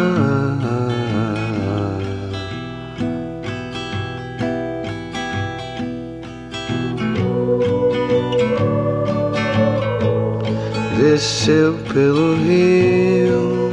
desceu 10.96 11.74
pelo 11.92 12.34
rio 12.34 13.63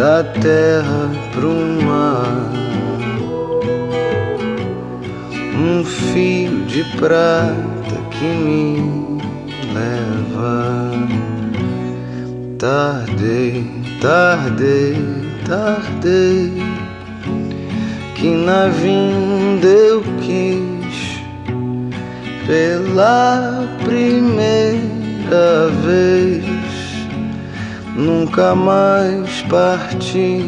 da 0.00 0.24
terra 0.24 1.10
pro 1.30 1.52
mar. 1.84 2.50
Um 5.54 5.84
fio 5.84 6.64
de 6.64 6.82
prata 6.96 7.96
que 8.10 8.24
me 8.24 9.20
leva. 9.74 10.90
Tardei 12.58 13.66
tardei 14.00 14.96
tardei. 15.46 16.50
Que 18.14 18.30
na 18.30 18.68
vinda 18.68 19.66
eu 19.66 20.02
quis 20.22 21.20
pela 22.46 23.68
primeira 23.84 25.68
vez. 25.84 26.49
Nunca 27.96 28.54
mais 28.54 29.42
parti 29.42 30.44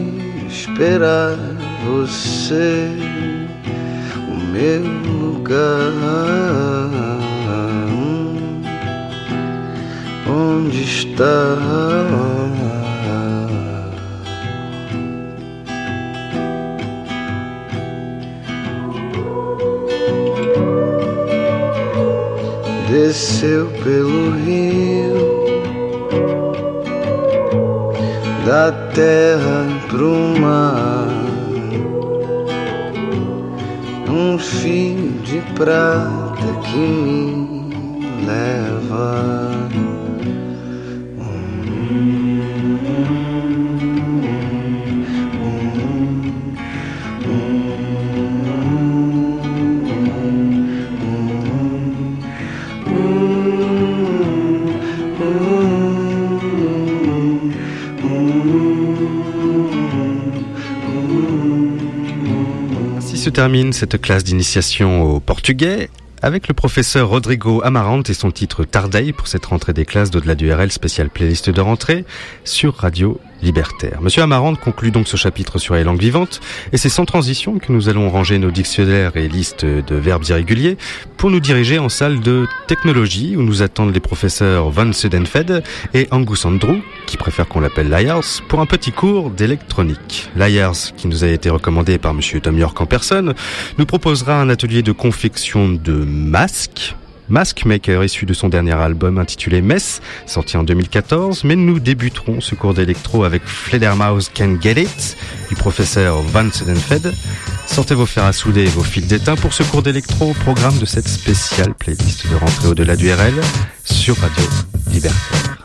esperar 0.49 1.37
você, 1.85 2.89
o 4.29 4.35
meu 4.53 4.83
lugar. 4.83 5.93
Onde 10.27 10.83
está? 10.83 11.93
desceu 22.93 23.67
pelo 23.83 24.31
rio 24.45 25.12
da 28.45 28.73
terra 28.93 29.67
pro 29.89 30.15
mar. 30.41 31.09
Um 34.09 34.39
fio 34.39 35.13
de 35.23 35.41
prata 35.55 36.47
que 36.65 36.77
me 36.77 37.22
termine 63.33 63.73
cette 63.73 63.99
classe 63.99 64.25
d'initiation 64.25 65.03
au 65.03 65.19
portugais 65.19 65.89
avec 66.21 66.49
le 66.49 66.55
professeur 66.55 67.09
Rodrigo 67.09 67.63
Amarante 67.65 68.11
et 68.11 68.15
son 68.15 68.31
titre 68.31 68.65
Tardei 68.65 69.13
pour 69.15 69.27
cette 69.27 69.47
rentrée 69.47 69.73
des 69.73 69.87
classes 69.87 70.11
d'au-delà 70.11 70.35
du 70.35 70.53
RL 70.53 70.71
spécial 70.71 71.09
playlist 71.09 71.49
de 71.49 71.61
rentrée 71.63 72.05
sur 72.45 72.77
Radio 72.77 73.19
Libertaire. 73.43 74.01
Monsieur 74.01 74.23
Amarante 74.23 74.61
conclut 74.61 74.91
donc 74.91 75.09
ce 75.09 75.17
chapitre 75.17 75.59
sur 75.59 75.75
les 75.75 75.85
langues 75.85 76.01
vivantes 76.01 76.41
et 76.73 76.77
c'est 76.77 76.89
sans 76.89 77.05
transition 77.05 77.59
que 77.59 77.73
nous 77.73 77.89
allons 77.89 78.09
ranger 78.09 78.39
nos 78.39 78.51
dictionnaires 78.51 79.17
et 79.17 79.29
listes 79.29 79.65
de 79.65 79.95
verbes 79.97 80.25
irréguliers 80.29 80.77
pour 81.17 81.31
nous 81.31 81.41
diriger 81.41 81.79
en 81.79 81.89
salle 81.89 82.21
de 82.21 82.47
technologie 82.69 83.37
où 83.37 83.43
nous 83.43 83.63
attendent 83.63 83.93
les 83.93 84.01
professeurs 84.01 84.71
Van 84.71 84.93
Sudenfed 84.93 85.63
et 85.95 86.09
Angus 86.11 86.45
Andrew 86.45 86.77
qui 87.07 87.17
préfèrent 87.17 87.49
qu'on 87.49 87.61
l'appelle 87.61 87.89
Lyars 87.89 88.43
pour 88.49 88.61
un 88.61 88.67
petit 88.67 88.93
cours 88.93 89.31
d'électronique. 89.31 90.31
Lyars 90.37 90.95
qui 90.97 91.09
nous 91.09 91.25
a 91.25 91.29
été 91.29 91.51
recommandé 91.51 91.99
par 91.99 92.15
monsieur 92.15 92.41
Tom 92.41 92.59
York 92.59 92.81
en 92.81 92.87
personne 92.87 93.35
nous 93.79 93.87
proposera 93.87 94.41
un 94.41 94.49
atelier 94.49 94.83
de 94.83 94.93
confection 94.93 95.69
de 95.69 95.93
masques 95.93 96.95
Maskmaker 97.33 98.05
issu 98.05 98.27
de 98.27 98.35
son 98.35 98.51
dernier 98.51 98.75
album 98.75 99.17
intitulé 99.17 99.63
Mess, 99.63 100.03
sorti 100.27 100.59
en 100.59 100.65
2014, 100.65 101.45
mais 101.45 101.57
nous 101.57 101.81
débuterons 101.81 102.43
ce 102.43 102.55
cours 102.55 102.75
d'électro 102.75 103.25
avec 103.25 103.43
Fledermaus 103.47 104.29
Can 104.29 104.59
Get 104.61 104.83
It 104.83 105.17
du 105.49 105.55
professeur 105.55 106.21
Van 106.21 106.51
Sedenfed. 106.53 107.11
Sortez 107.67 107.95
vos 107.95 108.05
fers 108.05 108.25
à 108.25 108.35
souder 108.35 108.65
et 108.65 108.69
vos 108.69 108.83
fils 108.83 109.07
d'étain 109.07 109.35
pour 109.37 109.55
ce 109.55 109.63
cours 109.63 109.83
d'électro 109.83 110.33
au 110.33 110.35
programme 110.35 110.79
de 110.79 110.85
cette 110.85 111.09
spéciale 111.09 111.73
playlist 111.73 112.31
de 112.31 112.37
rentrée 112.37 112.69
au-delà 112.69 112.97
du 112.97 113.11
RL 113.11 113.41
sur 113.83 114.15
Radio 114.19 114.45
Libertaire. 114.93 115.57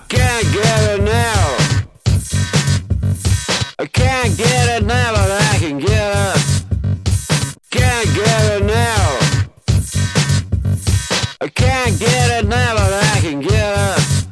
I 11.40 11.50
can't 11.50 12.00
get 12.00 12.44
it 12.44 12.48
now, 12.48 12.74
but 12.74 12.94
I 12.94 13.20
can 13.22 13.42
get 13.42 13.54
it. 13.54 14.28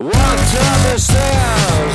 Walked 0.00 0.16
up 0.16 0.78
the 0.90 0.98
stairs. 0.98 1.94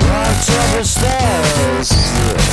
Walked 0.00 0.50
up 0.50 0.78
the 0.78 0.84
stairs. 0.84 2.45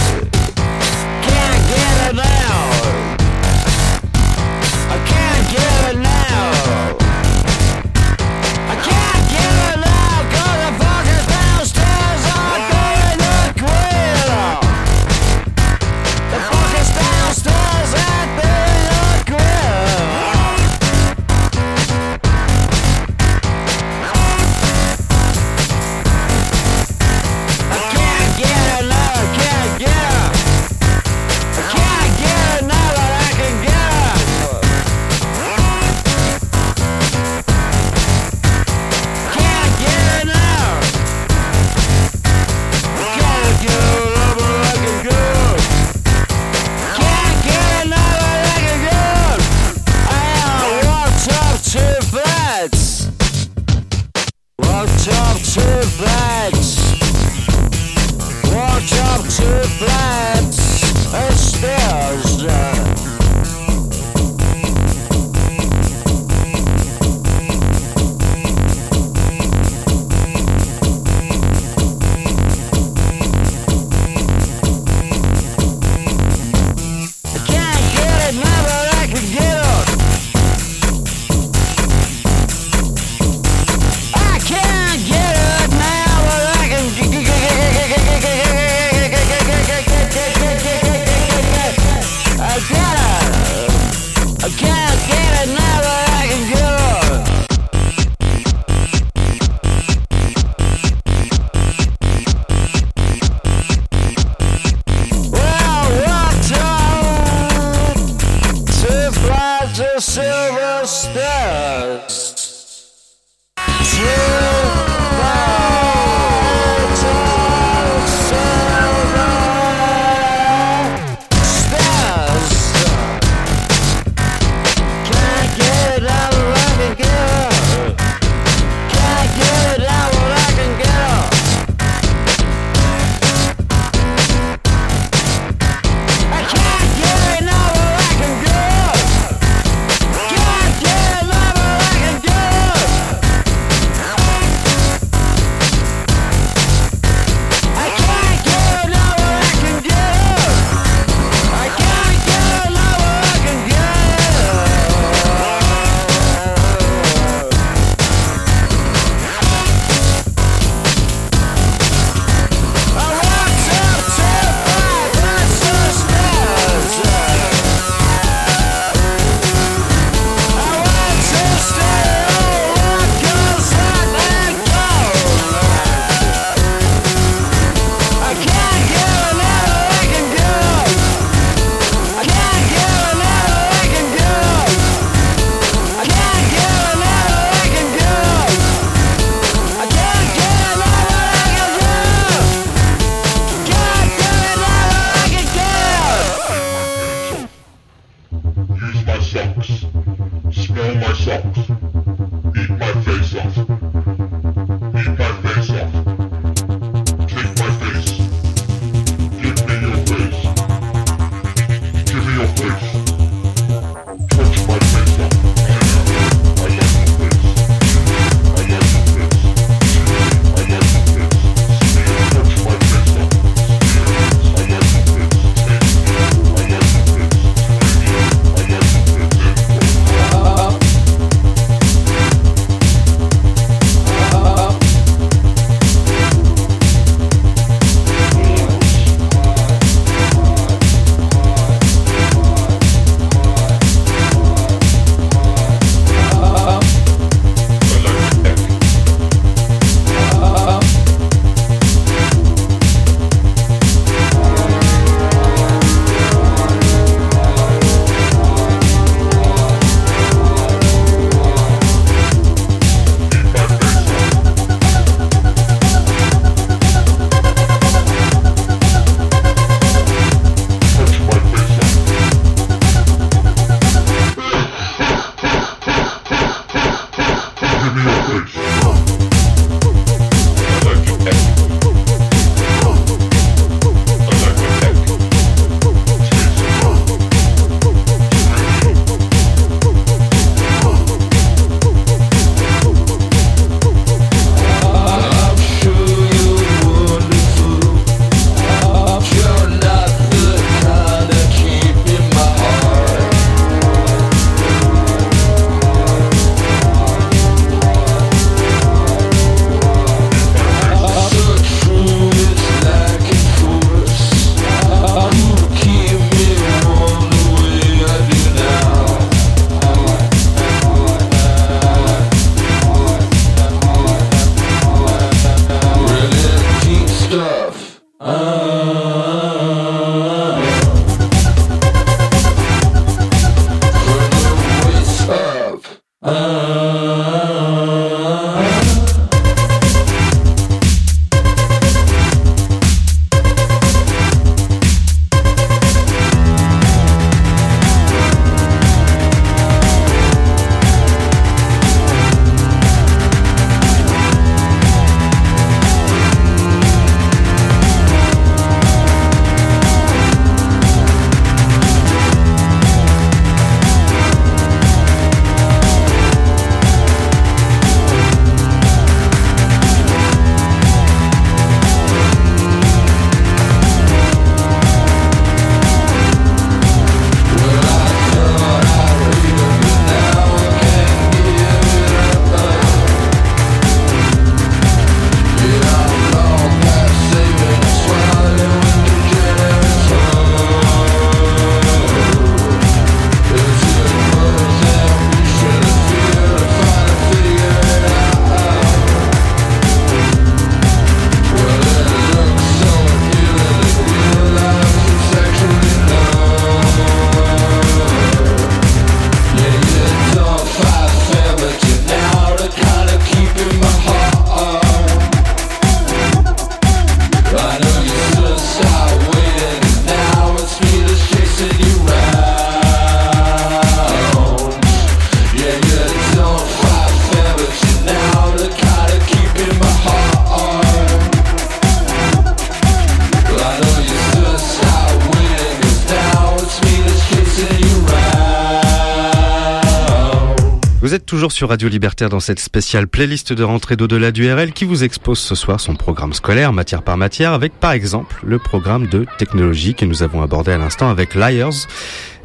Toujours 441.43 441.51
sur 441.51 441.67
Radio 441.67 441.89
Libertaire 441.89 442.29
dans 442.29 442.39
cette 442.39 442.61
spéciale 442.61 443.05
playlist 443.05 443.51
de 443.51 443.63
rentrée 443.63 443.97
d'au-delà 443.97 444.31
du 444.31 444.49
RL 444.49 444.71
qui 444.71 444.85
vous 444.85 445.03
expose 445.03 445.39
ce 445.39 445.55
soir 445.55 445.81
son 445.81 445.93
programme 445.93 446.31
scolaire 446.31 446.71
matière 446.71 447.01
par 447.01 447.17
matière 447.17 447.51
avec 447.51 447.73
par 447.73 447.91
exemple 447.91 448.39
le 448.45 448.59
programme 448.59 449.07
de 449.07 449.25
technologie 449.37 449.93
que 449.93 450.05
nous 450.05 450.23
avons 450.23 450.41
abordé 450.41 450.71
à 450.71 450.77
l'instant 450.77 451.09
avec 451.09 451.35
Liars 451.35 451.89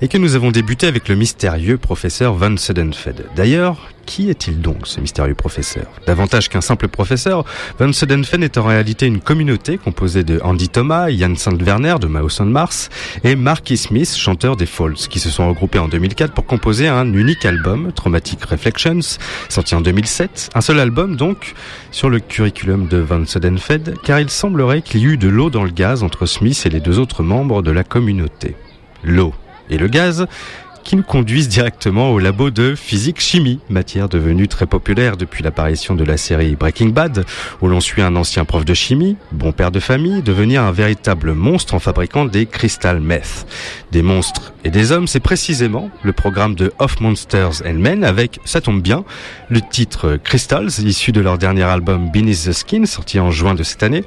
et 0.01 0.09
que 0.09 0.18
nous 0.18 0.36
avons 0.36 0.51
débuté 0.51 0.86
avec 0.86 1.09
le 1.09 1.16
mystérieux 1.16 1.78
professeur 1.78 2.34
Van 2.34 2.57
Sudenfeld. 2.57 3.26
D'ailleurs, 3.34 3.88
qui 4.07 4.30
est-il 4.30 4.62
donc, 4.62 4.86
ce 4.86 5.01
mystérieux 5.01 5.34
professeur? 5.34 5.86
Davantage 6.07 6.49
qu'un 6.49 6.62
simple 6.62 6.88
professeur, 6.88 7.44
Van 7.78 7.92
Sudenfeld 7.92 8.42
est 8.42 8.57
en 8.57 8.62
réalité 8.62 9.07
une 9.07 9.20
communauté 9.20 9.76
composée 9.76 10.24
de 10.24 10.40
Andy 10.42 10.70
Thomas, 10.70 11.11
Jan 11.11 11.34
Saint-Werner 11.36 11.96
de 12.01 12.07
Mouse 12.07 12.40
on 12.40 12.46
Mars 12.46 12.88
et 13.22 13.36
Marky 13.36 13.76
Smith, 13.76 14.14
chanteur 14.16 14.57
des 14.57 14.64
Falls, 14.64 14.94
qui 14.94 15.20
se 15.20 15.28
sont 15.28 15.46
regroupés 15.49 15.78
en 15.78 15.88
2004 15.88 16.32
pour 16.32 16.46
composer 16.46 16.88
un 16.88 17.12
unique 17.12 17.44
album, 17.44 17.92
Traumatic 17.92 18.42
Reflections, 18.44 19.18
sorti 19.51 19.74
en 19.74 19.82
2007. 19.82 20.51
Un 20.55 20.61
seul 20.62 20.80
album 20.80 21.16
donc 21.16 21.55
sur 21.90 22.09
le 22.09 22.20
curriculum 22.20 22.86
de 22.86 22.99
Van 22.99 23.26
Sudenfeld, 23.26 23.96
car 24.03 24.20
il 24.20 24.30
semblerait 24.30 24.80
qu'il 24.80 25.01
y 25.01 25.05
eut 25.05 25.18
de 25.18 25.28
l'eau 25.28 25.51
dans 25.51 25.64
le 25.64 25.70
gaz 25.70 26.03
entre 26.03 26.24
Smith 26.24 26.62
et 26.64 26.70
les 26.70 26.80
deux 26.80 26.99
autres 26.99 27.22
membres 27.22 27.62
de 27.62 27.72
la 27.72 27.84
communauté. 27.84 28.57
L'eau 29.05 29.34
et 29.71 29.79
le 29.79 29.89
gaz 29.89 30.27
qui 30.89 30.97
nous 30.97 31.03
conduisent 31.03 31.51
directement 31.51 32.12
au 32.12 32.18
labo 32.18 32.49
de 32.49 32.74
physique-chimie, 32.74 33.61
matière 33.68 34.09
devenue 34.09 34.49
très 34.49 34.64
populaire 34.64 35.18
depuis 35.18 35.45
l'apparition 35.45 35.95
de 35.95 36.03
la 36.03 36.16
série 36.16 36.57
Breaking 36.57 36.89
Bad, 36.89 37.26
où 37.61 37.68
l'on 37.68 37.80
suit 37.80 38.01
un 38.01 38.16
ancien 38.16 38.47
prof 38.47 38.64
de 38.64 38.72
chimie, 38.72 39.18
bon 39.30 39.53
père 39.53 39.70
de 39.70 39.80
famille, 39.80 40.22
devenir 40.22 40.62
un 40.62 40.72
véritable 40.72 41.34
monstre 41.34 41.74
en 41.74 41.78
fabriquant 41.78 42.24
des 42.24 42.47
crystal 42.47 43.01
meth. 43.01 43.47
Des 43.93 44.01
monstres 44.01 44.55
et 44.64 44.70
des 44.70 44.91
hommes, 44.91 45.07
c'est 45.07 45.20
précisément 45.20 45.91
le 46.03 46.14
programme 46.14 46.55
de 46.55 46.72
Of 46.78 47.01
Monsters 47.01 47.61
and 47.66 47.74
Men 47.74 48.03
avec, 48.03 48.41
ça 48.47 48.62
tombe 48.62 48.80
bien, 48.80 49.05
le 49.51 49.61
titre 49.61 50.16
Crystals, 50.16 50.70
issu 50.82 51.12
de 51.12 51.20
leur 51.20 51.36
dernier 51.36 51.64
album 51.64 52.11
Beneath 52.11 52.47
the 52.47 52.53
Skin, 52.53 52.86
sorti 52.86 53.20
en 53.20 53.30
juin 53.30 53.55
de 53.55 53.62
cette 53.62 53.82
année. 53.82 54.05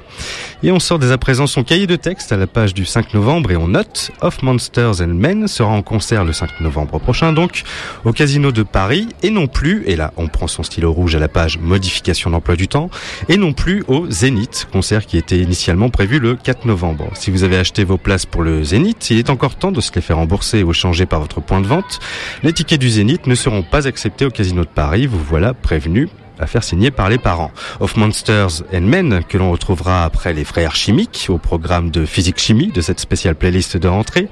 Et 0.64 0.72
on 0.72 0.80
sort 0.80 0.98
dès 0.98 1.12
à 1.12 1.18
présent 1.18 1.46
son 1.46 1.62
cahier 1.62 1.86
de 1.86 1.94
texte 1.94 2.32
à 2.32 2.36
la 2.36 2.48
page 2.48 2.74
du 2.74 2.84
5 2.84 3.14
novembre 3.14 3.52
et 3.52 3.56
on 3.56 3.68
note 3.68 4.10
Of 4.20 4.42
Monsters 4.42 5.00
and 5.00 5.14
Men 5.14 5.46
sera 5.46 5.70
en 5.70 5.82
concert 5.82 6.24
le 6.24 6.32
5 6.32 6.60
novembre 6.60 6.71
prochain 6.72 7.32
donc 7.32 7.62
au 8.04 8.12
Casino 8.12 8.52
de 8.52 8.62
Paris 8.62 9.08
et 9.22 9.30
non 9.30 9.46
plus, 9.46 9.84
et 9.86 9.96
là 9.96 10.12
on 10.16 10.28
prend 10.28 10.48
son 10.48 10.62
stylo 10.62 10.92
rouge 10.92 11.14
à 11.14 11.18
la 11.18 11.28
page 11.28 11.58
modification 11.58 12.30
d'emploi 12.30 12.56
du 12.56 12.68
temps, 12.68 12.90
et 13.28 13.36
non 13.36 13.52
plus 13.52 13.84
au 13.88 14.10
Zénith, 14.10 14.66
concert 14.72 15.06
qui 15.06 15.16
était 15.16 15.38
initialement 15.38 15.90
prévu 15.90 16.18
le 16.18 16.34
4 16.34 16.66
novembre. 16.66 17.10
Si 17.14 17.30
vous 17.30 17.44
avez 17.44 17.58
acheté 17.58 17.84
vos 17.84 17.98
places 17.98 18.26
pour 18.26 18.42
le 18.42 18.64
Zénith, 18.64 19.10
il 19.10 19.18
est 19.18 19.30
encore 19.30 19.56
temps 19.56 19.72
de 19.72 19.80
se 19.80 19.92
les 19.94 20.00
faire 20.00 20.16
rembourser 20.16 20.62
ou 20.62 20.72
changer 20.72 21.06
par 21.06 21.20
votre 21.20 21.40
point 21.40 21.60
de 21.60 21.66
vente. 21.66 22.00
Les 22.42 22.52
tickets 22.52 22.80
du 22.80 22.90
Zénith 22.90 23.26
ne 23.26 23.34
seront 23.34 23.62
pas 23.62 23.86
acceptés 23.86 24.24
au 24.24 24.30
Casino 24.30 24.62
de 24.62 24.68
Paris, 24.68 25.06
vous 25.06 25.22
voilà 25.22 25.54
prévenu 25.54 26.08
à 26.38 26.46
faire 26.46 26.64
signer 26.64 26.90
par 26.90 27.08
les 27.08 27.18
parents. 27.18 27.52
Of 27.80 27.96
Monsters 27.96 28.62
and 28.72 28.80
Men, 28.82 29.22
que 29.28 29.38
l'on 29.38 29.52
retrouvera 29.52 30.04
après 30.04 30.32
les 30.32 30.44
frères 30.44 30.74
chimiques 30.74 31.26
au 31.28 31.38
programme 31.38 31.90
de 31.90 32.04
physique-chimie 32.04 32.72
de 32.72 32.80
cette 32.80 33.00
spéciale 33.00 33.36
playlist 33.36 33.76
de 33.76 33.88
rentrée. 33.88 34.28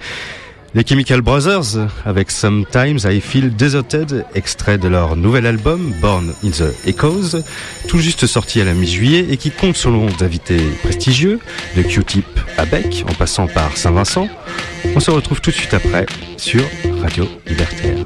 Les 0.73 0.87
Chemical 0.87 1.21
Brothers 1.21 1.89
avec 2.05 2.31
Sometimes 2.31 2.99
I 3.05 3.21
Feel 3.21 3.57
Deserted, 3.57 4.25
extrait 4.37 4.79
de 4.79 4.87
leur 4.87 5.17
nouvel 5.17 5.47
album 5.47 5.93
Born 6.01 6.33
in 6.45 6.51
the 6.51 6.73
Echoes, 6.87 7.43
tout 7.89 7.99
juste 7.99 8.27
sorti 8.27 8.61
à 8.61 8.65
la 8.65 8.73
mi-juillet 8.73 9.27
et 9.31 9.37
qui 9.37 9.51
compte 9.51 9.77
son 9.77 9.91
lot 9.91 10.17
d'invités 10.17 10.61
prestigieux, 10.85 11.41
de 11.77 11.83
Q-Tip 11.83 12.25
à 12.57 12.67
Beck 12.67 13.05
en 13.09 13.15
passant 13.15 13.49
par 13.49 13.77
Saint-Vincent. 13.77 14.29
On 14.95 15.01
se 15.01 15.11
retrouve 15.11 15.41
tout 15.41 15.51
de 15.51 15.57
suite 15.57 15.75
après 15.75 16.07
sur 16.37 16.63
Radio 17.03 17.27
Libertaire. 17.49 17.97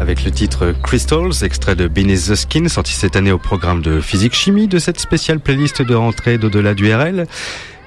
Avec 0.00 0.24
le 0.24 0.30
titre 0.30 0.74
Crystals, 0.82 1.44
extrait 1.44 1.76
de 1.76 1.86
Beneath 1.86 2.28
the 2.28 2.34
Skin, 2.34 2.66
sorti 2.68 2.94
cette 2.94 3.14
année 3.14 3.30
au 3.30 3.36
programme 3.36 3.82
de 3.82 4.00
physique-chimie 4.00 4.68
de 4.68 4.78
cette 4.78 4.98
spéciale 4.98 5.38
playlist 5.38 5.82
de 5.82 5.94
rentrée 5.94 6.38
d'au-delà 6.38 6.72
du 6.72 6.90
RL. 6.90 7.26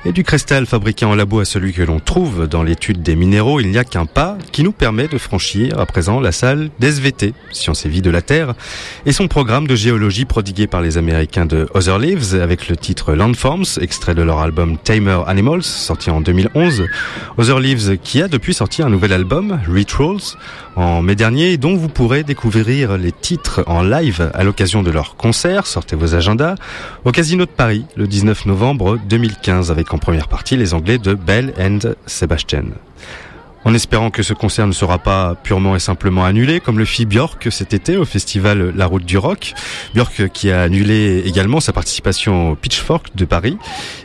Et 0.06 0.12
du 0.12 0.24
cristal 0.24 0.66
fabriqué 0.68 1.06
en 1.06 1.16
labo 1.16 1.40
à 1.40 1.46
celui 1.46 1.74
que 1.74 1.82
l'on 1.82 2.00
trouve 2.00 2.48
dans 2.48 2.62
l'étude 2.62 3.02
des 3.02 3.16
minéraux, 3.16 3.60
il 3.60 3.70
n'y 3.70 3.80
a 3.80 3.84
qu'un 3.84 4.06
pas 4.06 4.38
qui 4.52 4.64
nous 4.64 4.72
permet 4.72 5.08
de 5.08 5.18
franchir 5.18 5.80
à 5.80 5.86
présent 5.86 6.20
la 6.20 6.32
salle 6.32 6.70
d'SVT, 6.80 7.34
Sciences 7.52 7.86
et 7.86 7.90
Vie 7.90 8.04
de 8.04 8.12
la 8.12 8.22
Terre, 8.22 8.54
et 9.06 9.12
son 9.12 9.28
programme 9.28 9.68
de 9.68 9.76
géologie 9.76 10.26
prodigué 10.26 10.68
par 10.68 10.82
les 10.82 10.98
Américains 10.98 11.48
de 11.48 11.68
Other 11.74 11.98
Leaves 11.98 12.40
avec 12.40 12.70
le 12.70 12.78
titre 12.78 13.16
Landforms, 13.16 13.66
extrait 13.82 14.14
de 14.14 14.22
leur 14.22 14.40
album 14.40 14.78
Tamer 14.78 15.24
Animals, 15.26 15.64
sorti 15.64 16.12
en 16.12 16.22
2011. 16.22 16.86
Other 17.38 17.60
Leaves 17.60 17.98
qui 17.98 18.22
a 18.22 18.28
depuis 18.28 18.54
sorti 18.54 18.84
un 18.84 18.90
nouvel 18.90 19.12
album, 19.12 19.60
Rituals, 19.68 20.38
en 20.76 21.02
mai 21.02 21.16
dernier, 21.16 21.58
dont 21.58 21.76
vous 21.76 21.90
pourrez 21.90 22.24
découvrir 22.24 22.98
les 22.98 23.12
titres 23.12 23.64
en 23.66 23.82
live 23.82 24.30
à 24.36 24.44
l'occasion 24.44 24.84
de 24.84 24.92
leur 24.92 25.16
concert, 25.16 25.66
sortez 25.66 25.96
vos 25.96 26.14
agendas, 26.14 26.54
au 27.04 27.12
Casino 27.12 27.46
de 27.46 27.52
Paris 27.52 27.86
le 27.96 28.08
19 28.08 28.46
novembre 28.46 29.00
2015 29.10 29.72
en 29.94 29.98
première 29.98 30.28
partie 30.28 30.58
les 30.58 30.74
Anglais 30.74 30.98
de 30.98 31.14
Bell 31.14 31.54
and 31.60 31.80
Sebastian. 32.06 32.66
En 33.66 33.74
espérant 33.74 34.12
que 34.12 34.24
ce 34.24 34.34
concert 34.34 34.66
ne 34.66 34.72
sera 34.72 34.98
pas 34.98 35.36
purement 35.36 35.76
et 35.76 35.80
simplement 35.80 36.24
annulé, 36.24 36.62
comme 36.62 36.80
le 36.80 36.86
fit 36.86 37.06
Björk 37.06 37.52
cet 37.52 37.74
été 37.74 37.98
au 37.98 38.06
festival 38.06 38.74
La 38.76 38.86
Route 38.86 39.04
du 39.04 39.18
Rock. 39.18 39.54
Björk 39.94 40.30
qui 40.30 40.52
a 40.52 40.62
annulé 40.62 41.24
également 41.26 41.60
sa 41.60 41.74
participation 41.74 42.52
au 42.52 42.56
Pitchfork 42.56 43.16
de 43.16 43.26
Paris 43.26 43.58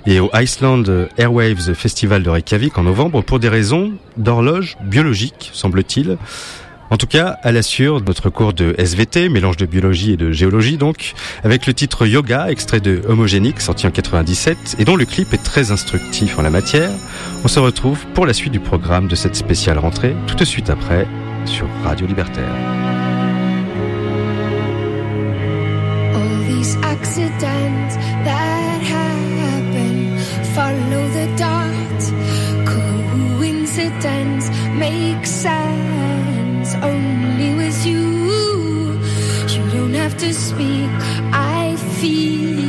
et 0.04 0.18
au 0.18 0.30
Iceland 0.34 0.82
Airwaves 1.16 1.74
Festival 1.74 2.24
de 2.24 2.30
Reykjavik 2.30 2.76
en 2.76 2.82
novembre 2.82 3.22
pour 3.22 3.38
des 3.38 3.48
raisons 3.48 3.92
d'horloge 4.16 4.76
biologique, 4.82 5.50
semble-t-il. 5.52 6.16
En 6.92 6.98
tout 6.98 7.06
cas, 7.06 7.38
elle 7.42 7.56
assure 7.56 8.02
notre 8.02 8.28
cours 8.28 8.52
de 8.52 8.74
SVT, 8.76 9.30
mélange 9.30 9.56
de 9.56 9.64
biologie 9.64 10.12
et 10.12 10.16
de 10.18 10.30
géologie 10.30 10.76
donc, 10.76 11.14
avec 11.42 11.66
le 11.66 11.72
titre 11.72 12.06
Yoga, 12.06 12.50
extrait 12.50 12.80
de 12.80 13.00
Homogénique, 13.08 13.62
sorti 13.62 13.86
en 13.86 13.90
97, 13.90 14.76
et 14.78 14.84
dont 14.84 14.94
le 14.94 15.06
clip 15.06 15.32
est 15.32 15.42
très 15.42 15.70
instructif 15.70 16.38
en 16.38 16.42
la 16.42 16.50
matière. 16.50 16.90
On 17.44 17.48
se 17.48 17.58
retrouve 17.60 18.04
pour 18.12 18.26
la 18.26 18.34
suite 18.34 18.52
du 18.52 18.60
programme 18.60 19.08
de 19.08 19.14
cette 19.14 19.36
spéciale 19.36 19.78
rentrée, 19.78 20.14
tout 20.26 20.34
de 20.34 20.44
suite 20.44 20.68
après, 20.68 21.06
sur 21.46 21.66
Radio 21.82 22.06
Libertaire. 22.06 22.54
Accidents 26.84 27.96
that 28.24 28.80
happen 28.82 30.18
follow 30.54 31.08
the. 31.14 31.26
Coincidence 32.64 34.50
sense 35.24 35.71
only 36.82 37.54
with 37.54 37.86
you. 37.86 39.00
You 39.48 39.70
don't 39.70 39.94
have 39.94 40.16
to 40.18 40.34
speak. 40.34 40.90
I 41.32 41.76
feel 42.00 42.61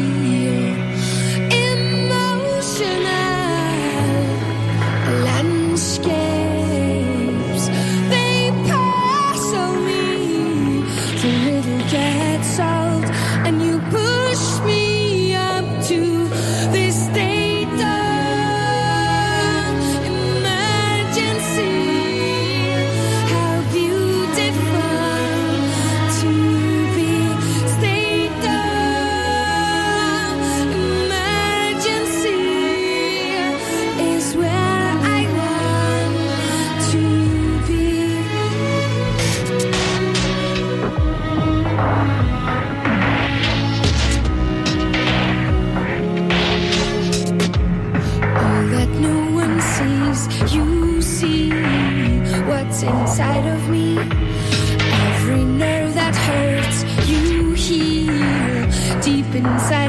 deep 59.34 59.46
inside 59.46 59.83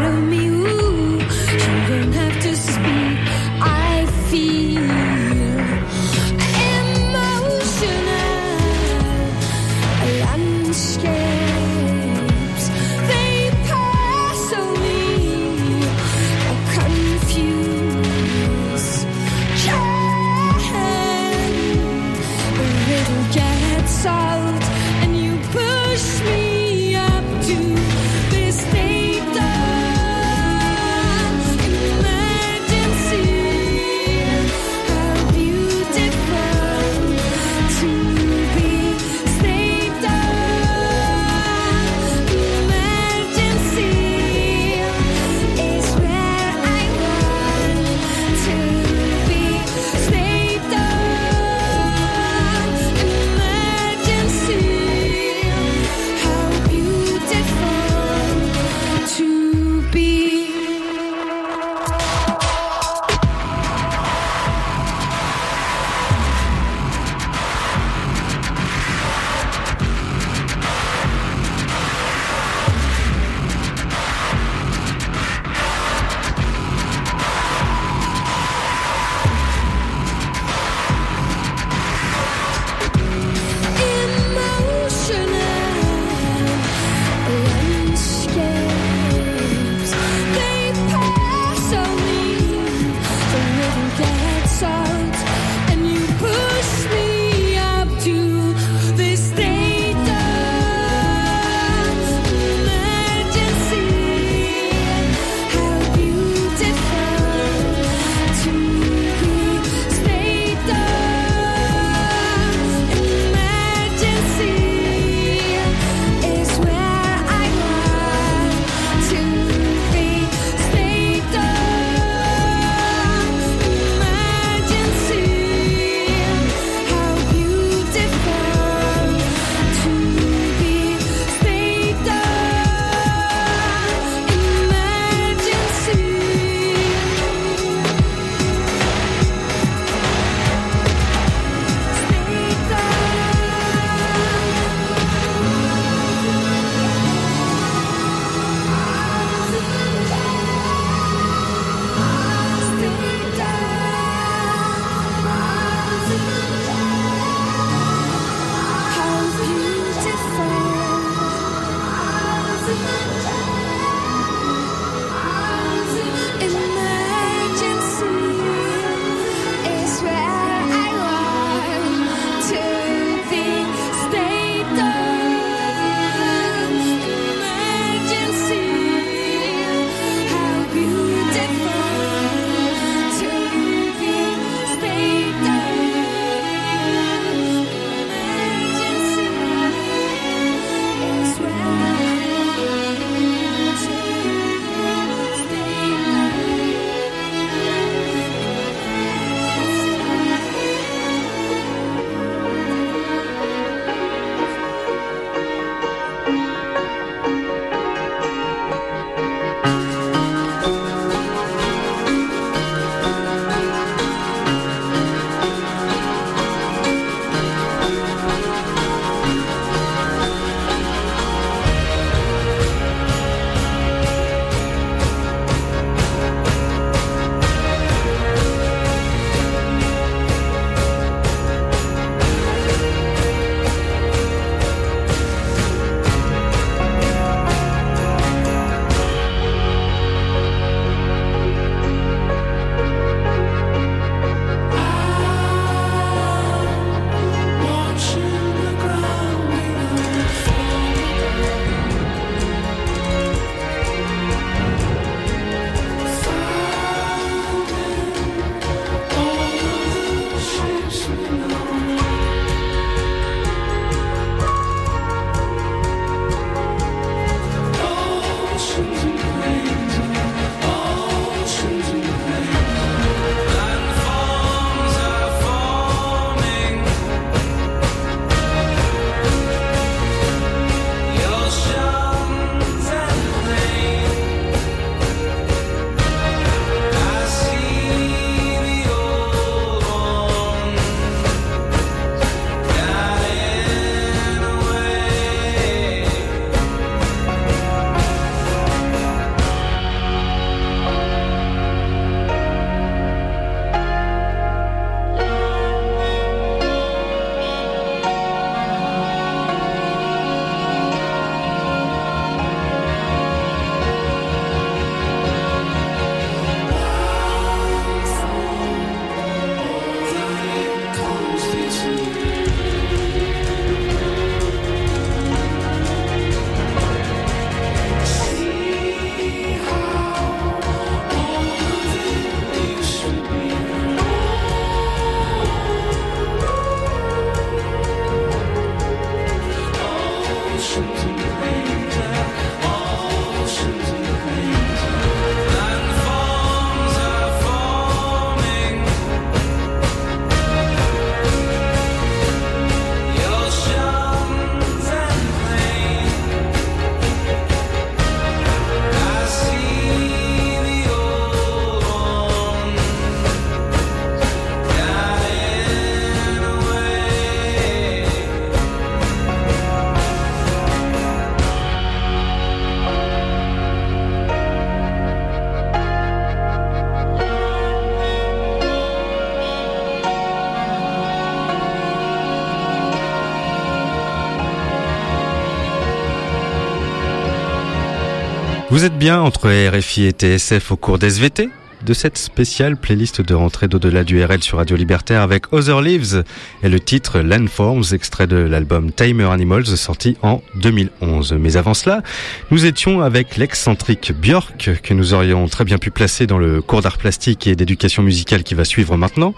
Vous 388.85 388.89
êtes 388.89 388.99
bien 388.99 389.23
entre 389.23 389.49
RFI 389.49 390.05
et 390.05 390.11
TSF 390.11 390.73
au 390.73 390.77
cours 390.77 390.99
d'SVT 390.99 391.49
de 391.87 391.95
cette 391.95 392.19
spéciale 392.19 392.77
playlist 392.77 393.23
de 393.23 393.33
rentrée 393.33 393.67
d'au-delà 393.67 394.05
du 394.05 394.23
RL 394.23 394.43
sur 394.43 394.59
Radio 394.59 394.77
Libertaire 394.77 395.23
avec 395.23 395.55
Other 395.55 395.81
Leaves 395.81 396.23
et 396.63 396.69
le 396.69 396.79
titre 396.79 397.21
Landforms, 397.21 397.95
extrait 397.95 398.27
de 398.27 398.37
l'album 398.37 398.93
Timer 398.93 399.25
Animals 399.25 399.69
sorti 399.69 400.19
en 400.21 400.43
2011. 400.57 401.33
Mais 401.41 401.57
avant 401.57 401.73
cela, 401.73 402.03
nous 402.51 402.67
étions 402.67 403.01
avec 403.01 403.39
l'excentrique 403.39 404.13
Björk 404.21 404.83
que 404.83 404.93
nous 404.93 405.15
aurions 405.15 405.49
très 405.49 405.65
bien 405.65 405.79
pu 405.79 405.91
placer 405.91 406.27
dans 406.27 406.37
le 406.37 406.61
cours 406.61 406.83
d'art 406.83 406.99
plastique 406.99 407.47
et 407.47 407.57
d'éducation 407.57 408.03
musicale 408.03 408.43
qui 408.43 408.53
va 408.53 408.67
suivre 408.67 408.99
maintenant, 408.99 409.33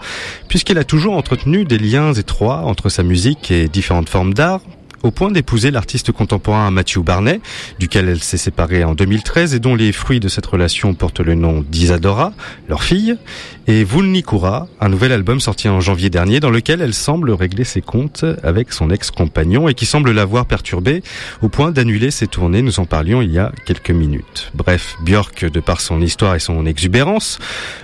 puisqu'elle 0.49 0.77
a 0.77 0.83
toujours 0.83 1.15
entretenu 1.15 1.63
des 1.63 1.77
liens 1.77 2.11
étroits 2.11 2.63
entre 2.65 2.89
sa 2.89 3.01
musique 3.01 3.49
et 3.49 3.69
différentes 3.69 4.09
formes 4.09 4.33
d'art, 4.33 4.59
au 5.03 5.11
point 5.11 5.31
d'épouser 5.31 5.71
l'artiste 5.71 6.11
contemporain 6.11 6.71
Matthew 6.71 6.99
Barney, 6.99 7.39
duquel 7.79 8.09
elle 8.09 8.21
s'est 8.21 8.37
séparée 8.37 8.83
en 8.83 8.95
2013 8.95 9.53
et 9.53 9.59
dont 9.59 9.75
les 9.75 9.91
fruits 9.91 10.19
de 10.19 10.27
cette 10.27 10.45
relation 10.45 10.93
portent 10.93 11.19
le 11.19 11.35
nom 11.35 11.63
d'Isadora, 11.67 12.33
leur 12.67 12.83
fille, 12.83 13.17
et 13.67 13.83
Vulnikura, 13.83 14.67
un 14.79 14.89
nouvel 14.89 15.11
album 15.11 15.39
sorti 15.41 15.67
en 15.67 15.81
janvier 15.81 16.09
dernier 16.09 16.39
dans 16.39 16.49
lequel 16.49 16.81
elle 16.81 16.93
semble 16.93 17.31
régler 17.31 17.65
ses 17.65 17.81
comptes 17.81 18.25
avec 18.41 18.71
son 18.71 18.89
ex-compagnon 18.89 19.67
et 19.67 19.73
qui 19.73 19.85
semble 19.85 20.11
l'avoir 20.11 20.45
perturbé 20.45 21.03
au 21.41 21.49
point 21.49 21.71
d'annuler 21.71 22.09
ses 22.09 22.27
tournées, 22.27 22.61
nous 22.61 22.79
en 22.79 22.85
parlions 22.85 23.21
il 23.21 23.31
y 23.31 23.39
a 23.39 23.51
quelques 23.65 23.91
minutes. 23.91 24.51
Bref, 24.53 24.95
Björk, 25.03 25.45
de 25.45 25.59
par 25.59 25.81
son 25.81 26.01
histoire 26.01 26.35
et 26.35 26.39
son 26.39 26.65
exubérance, 26.65 27.39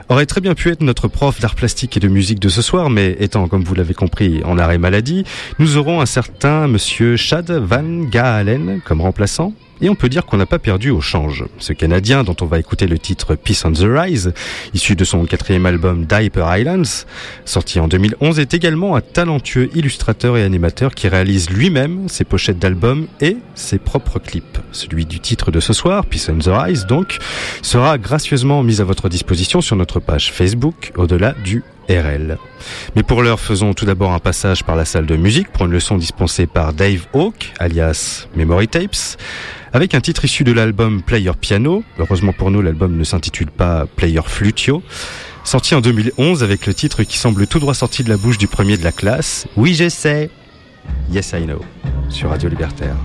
aurait 0.09 0.25
très 0.25 0.41
bien 0.41 0.55
pu 0.55 0.69
être 0.69 0.81
notre 0.81 1.07
prof 1.07 1.39
d'art 1.39 1.55
plastique 1.55 1.97
et 1.97 1.99
de 1.99 2.07
musique 2.07 2.39
de 2.39 2.49
ce 2.49 2.61
soir, 2.61 2.89
mais 2.89 3.15
étant, 3.19 3.47
comme 3.47 3.63
vous 3.63 3.75
l'avez 3.75 3.93
compris, 3.93 4.41
en 4.45 4.57
arrêt 4.57 4.77
maladie, 4.77 5.23
nous 5.59 5.77
aurons 5.77 6.01
un 6.01 6.05
certain 6.05 6.67
monsieur 6.67 7.15
Chad 7.15 7.49
Van 7.51 8.03
Gaalen 8.09 8.81
comme 8.85 9.01
remplaçant. 9.01 9.53
Et 9.81 9.89
on 9.89 9.95
peut 9.95 10.09
dire 10.09 10.25
qu'on 10.25 10.37
n'a 10.37 10.45
pas 10.45 10.59
perdu 10.59 10.89
au 10.89 11.01
change. 11.01 11.45
Ce 11.57 11.73
Canadien, 11.73 12.23
dont 12.23 12.35
on 12.41 12.45
va 12.45 12.59
écouter 12.59 12.87
le 12.87 12.97
titre 12.99 13.35
Peace 13.35 13.63
on 13.65 13.71
the 13.71 13.85
Rise, 13.85 14.33
issu 14.73 14.95
de 14.95 15.03
son 15.03 15.25
quatrième 15.25 15.65
album 15.65 16.05
Diaper 16.05 16.45
Islands, 16.57 17.05
sorti 17.45 17.79
en 17.79 17.87
2011, 17.87 18.39
est 18.39 18.53
également 18.53 18.95
un 18.95 19.01
talentueux 19.01 19.69
illustrateur 19.75 20.37
et 20.37 20.43
animateur 20.43 20.95
qui 20.95 21.07
réalise 21.07 21.49
lui-même 21.49 22.07
ses 22.07 22.23
pochettes 22.23 22.59
d'albums 22.59 23.07
et 23.19 23.37
ses 23.55 23.79
propres 23.79 24.19
clips. 24.19 24.59
Celui 24.71 25.05
du 25.05 25.19
titre 25.19 25.51
de 25.51 25.59
ce 25.59 25.73
soir, 25.73 26.05
Peace 26.05 26.29
on 26.29 26.37
the 26.37 26.49
Rise, 26.49 26.85
donc, 26.85 27.17
sera 27.61 27.97
gracieusement 27.97 28.63
mis 28.63 28.81
à 28.81 28.83
votre 28.83 29.09
disposition 29.09 29.61
sur 29.61 29.75
notre 29.75 29.99
page 29.99 30.31
Facebook, 30.31 30.91
au-delà 30.95 31.33
du 31.43 31.63
RL. 31.89 32.37
Mais 32.95 33.03
pour 33.03 33.21
l'heure, 33.21 33.39
faisons 33.39 33.73
tout 33.73 33.85
d'abord 33.85 34.13
un 34.13 34.19
passage 34.19 34.63
par 34.63 34.75
la 34.75 34.85
salle 34.85 35.05
de 35.05 35.15
musique 35.15 35.51
pour 35.51 35.65
une 35.65 35.71
leçon 35.71 35.97
dispensée 35.97 36.47
par 36.47 36.73
Dave 36.73 37.07
Hawk, 37.13 37.53
alias 37.59 38.27
Memory 38.35 38.67
Tapes, 38.67 39.17
avec 39.73 39.95
un 39.95 40.01
titre 40.01 40.23
issu 40.23 40.43
de 40.43 40.51
l'album 40.51 41.01
Player 41.01 41.31
Piano. 41.39 41.83
Heureusement 41.97 42.31
pour 42.31 42.51
nous, 42.51 42.61
l'album 42.61 42.95
ne 42.95 43.03
s'intitule 43.03 43.49
pas 43.49 43.87
Player 43.95 44.21
Flutio. 44.25 44.83
Sorti 45.43 45.75
en 45.75 45.81
2011 45.81 46.43
avec 46.43 46.67
le 46.67 46.73
titre 46.73 47.03
qui 47.03 47.17
semble 47.17 47.47
tout 47.47 47.59
droit 47.59 47.73
sorti 47.73 48.03
de 48.03 48.09
la 48.09 48.17
bouche 48.17 48.37
du 48.37 48.47
premier 48.47 48.77
de 48.77 48.83
la 48.83 48.91
classe. 48.91 49.47
Oui, 49.57 49.73
je 49.73 49.89
sais. 49.89 50.29
Yes, 51.11 51.33
I 51.33 51.43
know. 51.43 51.59
Sur 52.09 52.29
Radio 52.29 52.49
Libertaire. 52.49 52.95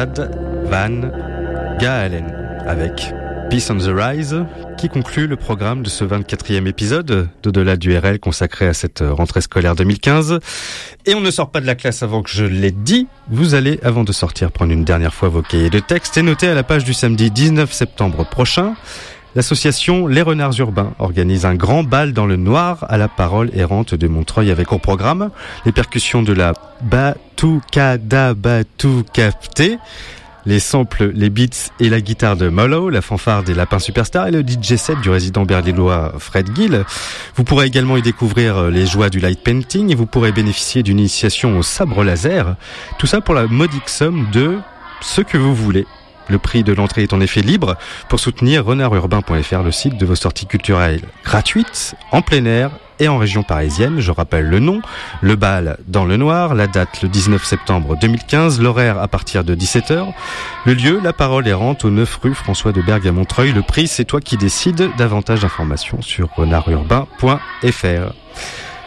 Van 0.00 1.10
Gaalen 1.78 2.34
avec 2.66 3.12
Peace 3.50 3.68
on 3.70 3.76
the 3.76 3.90
Rise 3.94 4.46
qui 4.78 4.88
conclut 4.88 5.26
le 5.26 5.36
programme 5.36 5.82
de 5.82 5.90
ce 5.90 6.04
24e 6.04 6.66
épisode 6.66 7.28
d'au-delà 7.42 7.76
du 7.76 7.94
RL 7.94 8.18
consacré 8.18 8.66
à 8.66 8.72
cette 8.72 9.04
rentrée 9.06 9.42
scolaire 9.42 9.74
2015. 9.74 10.38
Et 11.04 11.14
on 11.14 11.20
ne 11.20 11.30
sort 11.30 11.50
pas 11.50 11.60
de 11.60 11.66
la 11.66 11.74
classe 11.74 12.02
avant 12.02 12.22
que 12.22 12.30
je 12.30 12.46
l'ai 12.46 12.70
dit. 12.70 13.08
Vous 13.28 13.54
allez, 13.54 13.78
avant 13.82 14.04
de 14.04 14.12
sortir, 14.12 14.50
prendre 14.50 14.72
une 14.72 14.84
dernière 14.84 15.12
fois 15.12 15.28
vos 15.28 15.42
cahiers 15.42 15.68
de 15.68 15.80
texte 15.80 16.16
et 16.16 16.22
noter 16.22 16.48
à 16.48 16.54
la 16.54 16.62
page 16.62 16.84
du 16.84 16.94
samedi 16.94 17.30
19 17.30 17.70
septembre 17.70 18.24
prochain 18.24 18.76
L'association 19.36 20.08
Les 20.08 20.22
Renards 20.22 20.58
Urbains 20.58 20.92
organise 20.98 21.46
un 21.46 21.54
grand 21.54 21.84
bal 21.84 22.12
dans 22.12 22.26
le 22.26 22.34
noir 22.34 22.84
à 22.88 22.96
la 22.96 23.06
parole 23.06 23.50
errante 23.54 23.94
de 23.94 24.08
Montreuil 24.08 24.50
avec 24.50 24.72
au 24.72 24.78
programme 24.78 25.30
les 25.64 25.70
percussions 25.70 26.24
de 26.24 26.32
la 26.32 26.52
Batucada 26.82 28.34
Batucapté, 28.34 29.78
les 30.46 30.58
samples, 30.58 31.12
les 31.14 31.30
beats 31.30 31.70
et 31.78 31.88
la 31.88 32.00
guitare 32.00 32.36
de 32.36 32.48
Mollo, 32.48 32.90
la 32.90 33.02
fanfare 33.02 33.44
des 33.44 33.54
Lapins 33.54 33.78
Superstars 33.78 34.26
et 34.26 34.32
le 34.32 34.40
DJ 34.40 34.74
set 34.74 35.00
du 35.00 35.10
résident 35.10 35.44
berlinois 35.44 36.14
Fred 36.18 36.48
Gill. 36.52 36.84
Vous 37.36 37.44
pourrez 37.44 37.66
également 37.66 37.96
y 37.96 38.02
découvrir 38.02 38.64
les 38.64 38.84
joies 38.84 39.10
du 39.10 39.20
light 39.20 39.44
painting 39.44 39.92
et 39.92 39.94
vous 39.94 40.06
pourrez 40.06 40.32
bénéficier 40.32 40.82
d'une 40.82 40.98
initiation 40.98 41.56
au 41.56 41.62
sabre 41.62 42.02
laser. 42.02 42.56
Tout 42.98 43.06
ça 43.06 43.20
pour 43.20 43.34
la 43.34 43.46
modique 43.46 43.90
somme 43.90 44.26
de 44.32 44.58
ce 45.00 45.20
que 45.20 45.38
vous 45.38 45.54
voulez. 45.54 45.86
Le 46.30 46.38
prix 46.38 46.62
de 46.62 46.72
l'entrée 46.72 47.02
est 47.02 47.12
en 47.12 47.20
effet 47.20 47.42
libre 47.42 47.76
pour 48.08 48.20
soutenir 48.20 48.64
renardurbain.fr, 48.64 49.62
le 49.62 49.72
site 49.72 49.98
de 49.98 50.06
vos 50.06 50.14
sorties 50.14 50.46
culturelles 50.46 51.00
gratuites, 51.24 51.96
en 52.12 52.22
plein 52.22 52.44
air 52.44 52.70
et 53.00 53.08
en 53.08 53.18
région 53.18 53.42
parisienne. 53.42 53.98
Je 53.98 54.12
rappelle 54.12 54.46
le 54.46 54.60
nom, 54.60 54.80
le 55.22 55.34
bal 55.34 55.78
dans 55.88 56.04
le 56.04 56.16
noir, 56.16 56.54
la 56.54 56.68
date 56.68 57.02
le 57.02 57.08
19 57.08 57.44
septembre 57.44 57.96
2015, 58.00 58.60
l'horaire 58.60 59.00
à 59.00 59.08
partir 59.08 59.42
de 59.42 59.56
17h, 59.56 60.12
le 60.66 60.74
lieu, 60.74 61.00
la 61.02 61.12
parole 61.12 61.48
errante 61.48 61.84
au 61.84 61.90
9 61.90 62.20
rue 62.22 62.34
François 62.34 62.72
de 62.72 62.80
Bergue 62.80 63.08
à 63.08 63.12
Montreuil. 63.12 63.52
Le 63.52 63.62
prix, 63.62 63.88
c'est 63.88 64.04
toi 64.04 64.20
qui 64.20 64.36
décides. 64.36 64.90
Davantage 64.96 65.40
d'informations 65.40 66.00
sur 66.00 66.28
renardurbain.fr. 66.36 68.12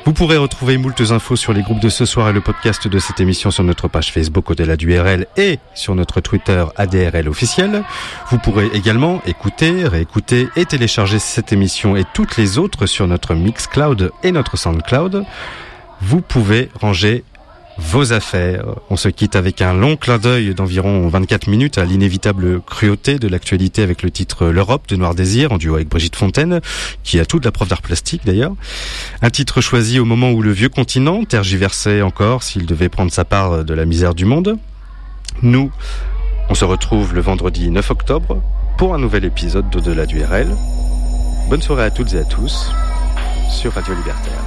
Vous 0.05 0.11
pourrez 0.11 0.35
retrouver 0.35 0.77
moultes 0.77 1.11
infos 1.11 1.37
sur 1.37 1.53
les 1.53 1.61
groupes 1.61 1.79
de 1.79 1.87
ce 1.87 2.03
soir 2.03 2.27
et 2.27 2.33
le 2.33 2.41
podcast 2.41 2.89
de 2.89 2.99
cette 2.99 3.21
émission 3.21 3.51
sur 3.51 3.63
notre 3.63 3.87
page 3.87 4.11
Facebook 4.11 4.51
au-delà 4.51 4.75
du 4.75 4.99
RL 4.99 5.27
et 5.37 5.59
sur 5.75 5.95
notre 5.95 6.19
Twitter 6.19 6.65
ADRL 6.75 7.29
officiel. 7.29 7.83
Vous 8.29 8.37
pourrez 8.37 8.67
également 8.73 9.21
écouter, 9.25 9.87
réécouter 9.87 10.49
et 10.57 10.65
télécharger 10.65 11.19
cette 11.19 11.53
émission 11.53 11.95
et 11.95 12.03
toutes 12.13 12.35
les 12.35 12.57
autres 12.57 12.85
sur 12.85 13.07
notre 13.07 13.33
Mixcloud 13.33 14.11
et 14.23 14.33
notre 14.33 14.57
Soundcloud. 14.57 15.23
Vous 16.01 16.19
pouvez 16.19 16.69
ranger 16.81 17.23
vos 17.77 18.13
affaires. 18.13 18.65
On 18.89 18.95
se 18.95 19.09
quitte 19.09 19.35
avec 19.35 19.61
un 19.61 19.73
long 19.73 19.95
clin 19.95 20.17
d'œil 20.17 20.53
d'environ 20.53 21.07
24 21.07 21.47
minutes 21.47 21.77
à 21.77 21.85
l'inévitable 21.85 22.61
cruauté 22.61 23.19
de 23.19 23.27
l'actualité 23.27 23.81
avec 23.81 24.03
le 24.03 24.11
titre 24.11 24.47
L'Europe 24.47 24.87
de 24.87 24.95
Noir 24.95 25.15
Désir 25.15 25.51
en 25.51 25.57
duo 25.57 25.75
avec 25.75 25.89
Brigitte 25.89 26.15
Fontaine, 26.15 26.61
qui 27.03 27.19
a 27.19 27.25
toute 27.25 27.45
la 27.45 27.51
preuve 27.51 27.69
d'art 27.69 27.81
plastique 27.81 28.21
d'ailleurs. 28.25 28.53
Un 29.21 29.29
titre 29.29 29.61
choisi 29.61 29.99
au 29.99 30.05
moment 30.05 30.31
où 30.31 30.41
le 30.41 30.51
vieux 30.51 30.69
continent 30.69 31.23
tergiversait 31.25 32.01
encore 32.01 32.43
s'il 32.43 32.65
devait 32.65 32.89
prendre 32.89 33.11
sa 33.11 33.25
part 33.25 33.65
de 33.65 33.73
la 33.73 33.85
misère 33.85 34.13
du 34.13 34.25
monde. 34.25 34.57
Nous, 35.41 35.71
on 36.49 36.55
se 36.55 36.65
retrouve 36.65 37.13
le 37.13 37.21
vendredi 37.21 37.69
9 37.69 37.91
octobre 37.91 38.41
pour 38.77 38.93
un 38.93 38.99
nouvel 38.99 39.25
épisode 39.25 39.69
d'Au-delà 39.69 40.05
du 40.05 40.23
RL. 40.23 40.47
Bonne 41.49 41.61
soirée 41.61 41.85
à 41.85 41.91
toutes 41.91 42.13
et 42.13 42.19
à 42.19 42.23
tous 42.23 42.71
sur 43.49 43.73
Radio 43.73 43.93
Libertaire. 43.93 44.42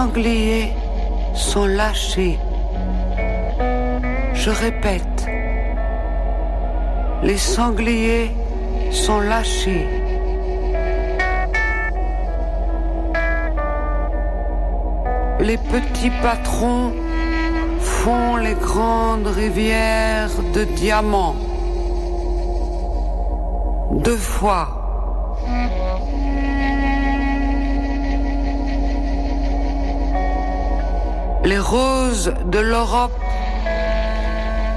Sangliers 0.00 0.72
sont 1.34 1.66
lâchés. 1.66 2.38
Je 4.32 4.48
répète, 4.48 5.26
les 7.22 7.36
sangliers 7.36 8.30
sont 8.90 9.20
lâchés. 9.20 9.86
Les 15.48 15.58
petits 15.74 16.14
patrons 16.22 16.94
font 17.80 18.36
les 18.36 18.54
grandes 18.54 19.26
rivières 19.26 20.36
de 20.54 20.64
diamants. 20.80 21.36
Deux 24.06 24.22
fois. 24.36 24.79
Les 31.50 31.58
roses 31.58 32.32
de 32.44 32.60
l'Europe 32.60 33.20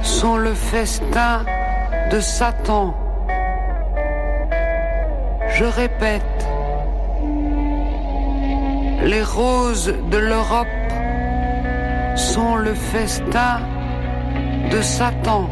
sont 0.02 0.38
le 0.38 0.56
festin 0.56 1.45
de 2.10 2.20
Satan. 2.20 2.95
Je 5.50 5.66
répète, 5.66 6.48
les 9.04 9.22
roses 9.22 9.94
de 10.10 10.18
l'Europe 10.18 10.68
sont 12.16 12.56
le 12.56 12.74
festin 12.74 13.60
de 14.72 14.82
Satan. 14.82 15.48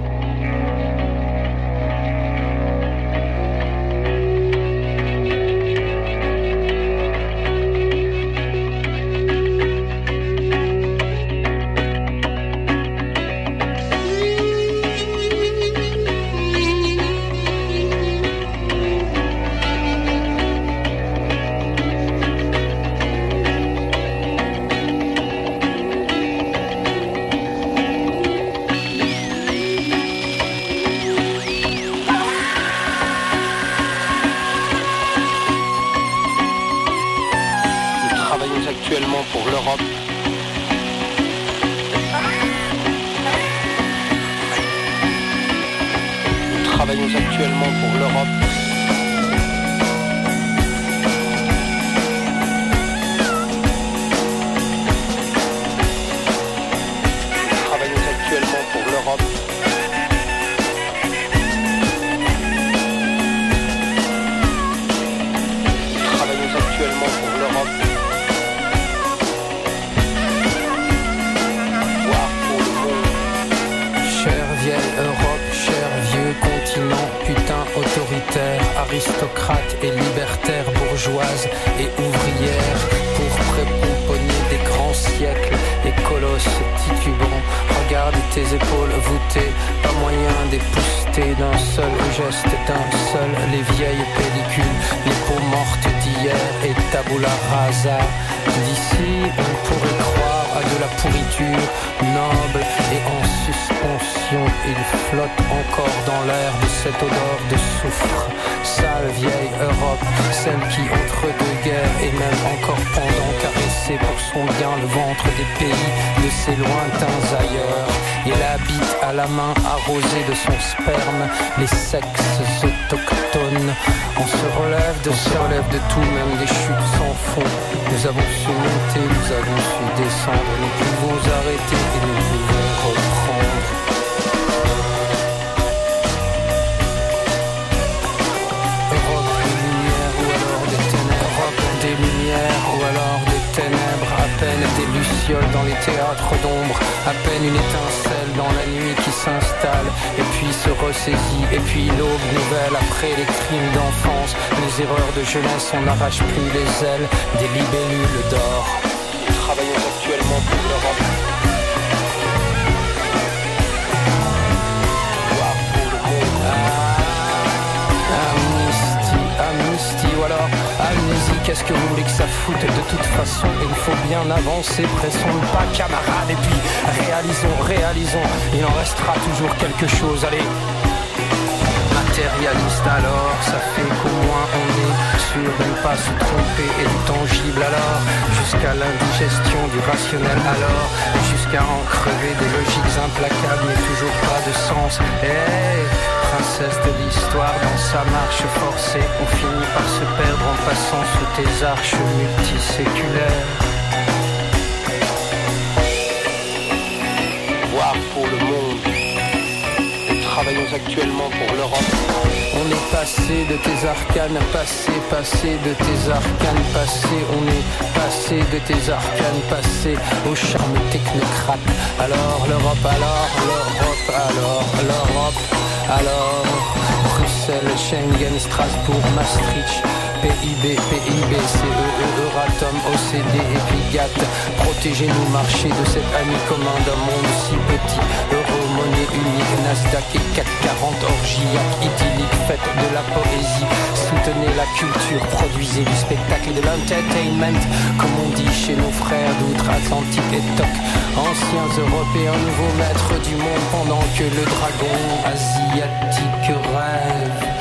Protégez-nous, 234.57 235.29
marché 235.31 235.67
de 235.69 235.85
cet 235.85 236.07
ami 236.19 236.35
commun 236.49 236.77
d'un 236.85 236.99
monde 237.07 237.31
si 237.43 237.55
petit. 237.69 238.01
Euro, 238.31 238.59
monnaie 238.75 239.09
unique, 239.13 239.53
Nasdaq 239.63 240.09
et 240.15 240.35
440, 240.35 240.95
orgiaque, 241.03 241.75
idyllique, 241.81 242.38
faites 242.47 242.69
de 242.81 242.88
la 242.93 243.03
poésie. 243.13 243.69
Soutenez 243.95 244.53
la 244.57 244.67
culture, 244.77 245.23
produisez 245.38 245.83
du 245.83 245.95
spectacle 245.95 246.49
et 246.49 246.55
de 246.59 246.63
l'entertainment. 246.65 247.61
Comme 247.97 248.15
on 248.25 248.29
dit 248.35 248.53
chez 248.53 248.75
nos 248.75 248.91
frères 248.91 249.33
d'outre-Atlantique 249.39 250.33
et 250.33 250.43
TOC. 250.57 250.73
Anciens 251.17 251.71
Européens, 251.77 252.38
nouveaux 252.47 252.75
maîtres 252.77 253.15
du 253.27 253.35
monde 253.35 253.65
pendant 253.71 254.03
que 254.17 254.23
le 254.23 254.43
dragon 254.47 254.97
asiatique 255.25 256.47
rêve 256.73 257.51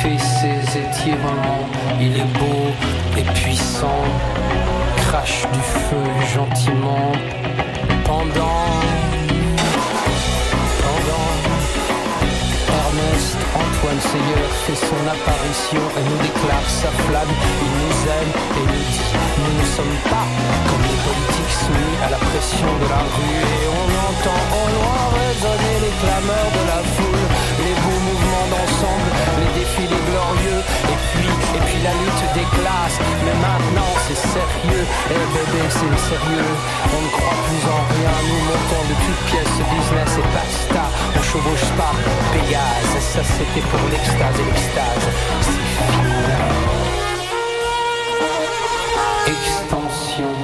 fait 0.00 0.18
ses 0.18 0.78
étirements. 0.78 1.66
Il 2.00 2.16
est 2.16 2.32
beau 2.38 2.70
et 3.16 3.22
puissant, 3.34 4.04
crache 5.08 5.46
du 5.52 5.60
feu 5.60 6.04
gentiment 6.36 7.12
pendant. 8.04 8.64
Pendant. 10.84 11.30
Ernest 12.80 13.38
Antoine 13.64 14.00
Seyeur 14.10 14.50
fait 14.64 14.80
son 14.90 15.02
apparition 15.14 15.84
et 15.98 16.04
nous 16.08 16.20
déclare 16.26 16.68
sa 16.82 16.90
flamme. 17.04 17.34
Il 17.66 17.72
nous 17.82 17.98
aime 18.18 18.32
et 18.58 18.64
nous 18.70 18.84
dit 18.92 19.10
Nous 19.42 19.54
ne 19.60 19.66
sommes 19.76 19.98
pas 20.12 20.28
comme 20.68 20.84
les 20.92 21.00
politiques 21.08 21.56
soumis 21.64 21.96
à 22.06 22.10
la 22.10 22.20
pression 22.28 22.70
de 22.82 22.86
la 22.94 23.02
rue. 23.14 23.40
Et 23.62 23.66
on 23.80 23.88
entend 24.08 24.42
au 24.60 24.66
loin 24.76 25.00
résonner 25.24 25.76
les 25.84 25.94
clameurs 26.02 26.50
de 26.58 26.62
la 26.72 26.80
foule, 26.94 27.24
les 27.64 27.74
beaux 27.82 28.00
mouvements 28.08 28.27
d'ensemble, 28.52 29.10
les 29.40 29.50
défilés 29.60 30.04
glorieux. 30.10 30.60
Et 30.92 30.98
puis, 31.10 31.30
et 31.56 31.62
puis 31.66 31.78
la 31.82 31.94
lutte 32.00 32.26
des 32.34 32.48
classes. 32.56 32.98
Mais 33.24 33.36
maintenant 33.46 33.92
c'est 34.06 34.20
sérieux. 34.36 34.84
Eh 35.10 35.24
bébé, 35.34 35.62
c'est 35.68 35.98
sérieux. 36.10 36.52
On 36.94 37.00
ne 37.04 37.10
croit 37.16 37.38
plus 37.46 37.64
en 37.76 37.80
rien. 37.94 38.14
Nous 38.28 38.42
montons 38.50 38.84
de 38.90 38.94
toutes 39.04 39.22
pièces 39.30 39.56
business 39.74 40.12
et 40.18 40.28
basta. 40.34 40.84
On 41.16 41.22
chevauche 41.22 41.68
pas 41.76 41.94
Pégase. 42.32 42.94
Ça 43.12 43.22
c'était 43.24 43.66
pour 43.70 43.84
l'extase 43.90 44.36
et 44.40 44.46
l'extase. 44.50 45.06
C'est 45.42 45.68
fini. 45.76 46.18
Extension. 49.34 50.34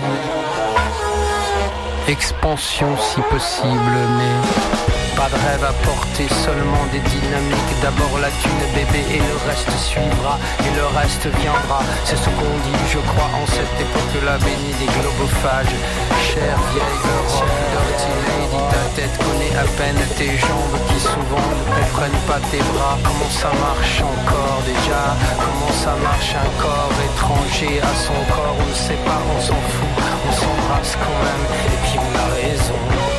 Expansion 2.07 2.97
si 2.99 3.21
possible, 3.23 3.97
mais 4.19 5.14
pas 5.17 5.29
de 5.31 5.39
rêve 5.47 5.65
à 5.65 5.73
porter, 5.87 6.27
seulement 6.45 6.85
des 6.93 6.99
dynamiques. 6.99 7.75
D'abord 7.83 8.19
la 8.21 8.31
thune 8.43 8.65
bébé 8.75 9.03
et 9.15 9.23
le 9.23 9.37
reste 9.47 9.71
suivra, 9.79 10.39
et 10.61 10.73
le 10.75 10.87
reste 10.99 11.27
viendra. 11.41 11.81
C'est 12.05 12.17
ce 12.17 12.31
qu'on 12.37 12.57
dit, 12.67 12.81
je 12.91 12.99
crois, 12.99 13.31
en 13.35 13.47
cette 13.47 13.77
époque 13.79 14.15
la 14.25 14.39
bénie 14.39 14.75
des 14.81 14.91
globophages. 14.91 15.77
Chère 16.23 16.59
vieille 16.73 17.03
Europe, 17.15 17.55
dirty 17.71 18.13
lady, 18.27 18.61
ta 18.73 18.85
tête 18.97 19.17
connaît 19.19 19.55
à 19.55 19.67
peine 19.79 20.03
tes 20.19 20.35
jambes 20.39 20.79
qui 20.89 20.99
souvent 21.01 21.47
ne 21.55 21.65
comprennent 21.79 22.25
pas 22.27 22.41
tes 22.51 22.63
bras. 22.75 22.99
Comment 23.07 23.31
ça 23.31 23.51
marche 23.63 24.01
encore 24.03 24.61
déjà? 24.67 25.03
Comment 25.39 25.75
ça 25.85 25.95
marche 26.03 26.35
un 26.35 26.51
corps 26.63 26.99
étranger 27.09 27.81
à 27.81 27.93
son 27.95 28.19
corps? 28.35 28.57
On 28.59 28.69
ne 28.69 28.79
sait 28.87 29.01
pas, 29.07 29.21
on 29.31 29.41
s'en 29.41 29.61
fout, 29.75 29.95
on 30.27 30.33
s'embrasse 30.33 30.97
quand 30.99 31.19
même, 31.27 31.45
et 31.73 31.79
puis 31.85 31.97
on 32.03 32.13
a 32.19 32.27
raison. 32.35 33.14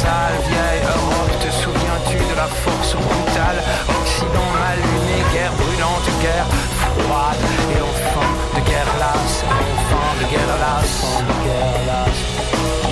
Sale 0.00 0.38
vieille 0.48 0.84
Europe, 0.94 1.34
te 1.40 1.50
souviens-tu 1.62 2.18
de 2.30 2.36
la 2.36 2.48
force 2.62 2.92
brutale? 2.94 3.60
Occident 3.88 4.48
mal 4.60 4.78
luné, 4.88 5.18
guerre 5.32 5.54
brûlante, 5.60 6.08
guerre 6.20 6.48
froide. 6.82 7.44
Et 7.72 7.80
enfin 7.90 8.28
de 8.56 8.60
guerre 8.68 8.92
lasse, 9.00 9.38
enfin 9.72 10.08
de 10.20 10.26
guerre 10.32 10.56
lasse, 10.64 11.00
de 11.28 11.34
guerre 11.44 11.80
lasse. 11.88 12.22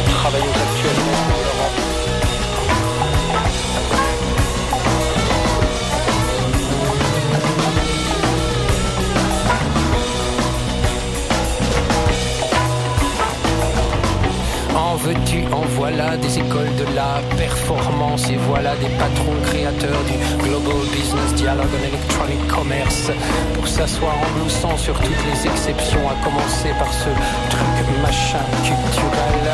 Nous 0.07 0.15
travaillons 0.15 0.57
En 14.95 14.97
veux-tu, 14.97 15.43
en 15.53 15.63
voilà 15.75 16.17
des 16.17 16.39
écoles 16.39 16.73
de 16.79 16.85
la 16.95 17.21
performance 17.37 18.31
et 18.31 18.37
voilà 18.37 18.77
des 18.77 18.89
patrons 18.91 19.35
créateurs 19.43 20.05
du 20.05 20.45
Global 20.45 20.87
Business 20.93 21.35
Dialogue 21.35 21.67
and 21.67 21.89
Electronic 21.89 22.47
Commerce. 22.47 23.11
Pour 23.55 23.67
s'asseoir 23.67 24.15
en 24.15 24.39
gloussant 24.39 24.77
sur 24.77 24.95
toutes 24.95 25.25
les 25.33 25.51
exceptions, 25.51 26.09
à 26.09 26.15
commencer 26.23 26.71
par 26.79 26.93
ce 26.93 27.11
truc 27.51 27.75
machin 28.03 28.39
culturel. 28.63 29.45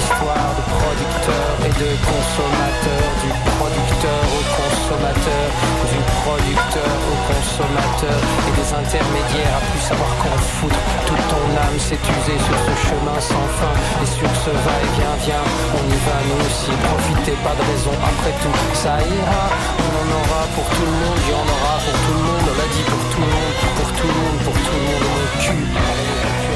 Histoire 0.00 0.50
de 0.58 0.64
producteur 0.74 1.54
et 1.66 1.74
de 1.82 1.90
consommateur, 2.02 3.04
du 3.22 3.30
producteur 3.60 4.22
au 4.26 4.42
consommateur 4.50 4.81
du 4.82 5.98
producteur 6.22 6.94
au 7.06 7.16
consommateur 7.30 8.18
et 8.48 8.52
des 8.58 8.68
intermédiaires 8.74 9.54
à 9.56 9.62
plus 9.70 9.80
savoir 9.80 10.10
qu'en 10.18 10.36
foutre. 10.58 10.82
Toute 11.06 11.24
ton 11.30 11.44
âme 11.54 11.78
s'est 11.78 12.02
usée 12.02 12.38
sur 12.42 12.58
ce 12.66 12.74
chemin 12.88 13.18
sans 13.20 13.46
fin 13.58 13.74
et 14.02 14.06
sur 14.06 14.30
ce 14.42 14.50
va-et-vient, 14.50 15.16
viens, 15.22 15.44
on 15.78 15.84
y 15.86 15.98
va 16.02 16.18
nous 16.26 16.40
aussi. 16.46 16.72
Profitez 16.90 17.36
pas 17.46 17.54
de 17.54 17.64
raison, 17.70 17.94
après 18.02 18.34
tout, 18.42 18.56
ça 18.74 18.98
ira. 18.98 19.44
On 19.86 19.90
en 20.02 20.08
aura 20.18 20.42
pour 20.54 20.66
tout 20.74 20.86
le 20.86 20.96
monde, 20.98 21.20
il 21.22 21.30
y 21.30 21.36
en 21.36 21.46
aura 21.46 21.74
pour 21.78 21.96
tout 22.02 22.14
le 22.18 22.24
monde, 22.26 22.46
on 22.50 22.56
l'a 22.58 22.68
dit 22.74 22.86
pour 22.90 23.02
tout 23.12 23.22
le 23.22 23.30
monde, 23.30 23.54
pour 23.78 23.90
tout 23.96 24.08
le 24.10 24.16
monde, 24.18 24.38
pour 24.46 24.56
tout 24.66 24.76
le 24.76 24.84
monde, 24.88 25.04
mon. 25.14 26.51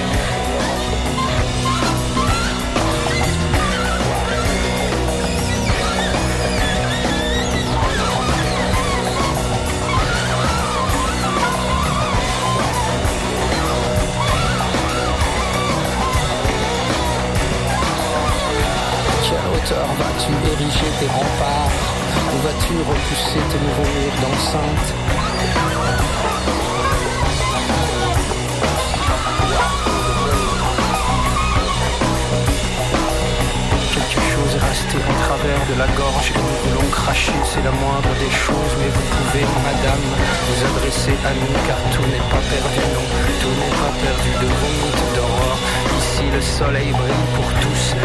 Hauteur 19.66 19.86
vas-tu 19.98 20.32
ériger 20.52 20.90
tes 21.01 21.06
remparts 21.06 21.70
Où 22.32 22.38
vas-tu 22.47 22.72
repousser 22.88 23.40
tes 23.51 23.59
nouveaux 23.59 24.10
d'enceinte 24.22 24.88
Quelque 33.94 34.20
chose 34.34 34.52
est 34.55 34.66
resté 34.68 34.97
en 34.98 35.16
travers 35.26 35.62
de 35.70 35.78
la 35.78 35.86
gorge 35.97 36.30
et 36.30 36.38
nous 36.38 36.70
voulons 36.70 36.90
cracher, 36.90 37.32
c'est 37.44 37.64
la 37.64 37.72
moindre 37.72 38.12
des 38.20 38.30
choses, 38.30 38.72
mais 38.78 38.88
vous 38.88 39.06
pouvez, 39.16 39.47
madame, 39.64 40.05
vous 40.47 40.78
adresser 40.78 41.16
à 41.24 41.32
nous 41.34 41.56
car 41.66 41.78
tout 41.93 42.06
n'est 42.06 42.28
pas 42.30 42.43
perdu, 42.55 42.82
non, 42.94 43.06
tout 43.40 43.55
n'est 43.60 43.76
pas 43.82 43.93
perdu 44.05 44.30
de 44.43 44.47
vos 44.47 44.72
mythes 44.78 45.14
d'aurore. 45.16 45.59
Ici 45.98 46.24
le 46.32 46.40
soleil 46.40 46.93
brille 46.93 47.26
pour 47.34 47.48
tous, 47.60 47.97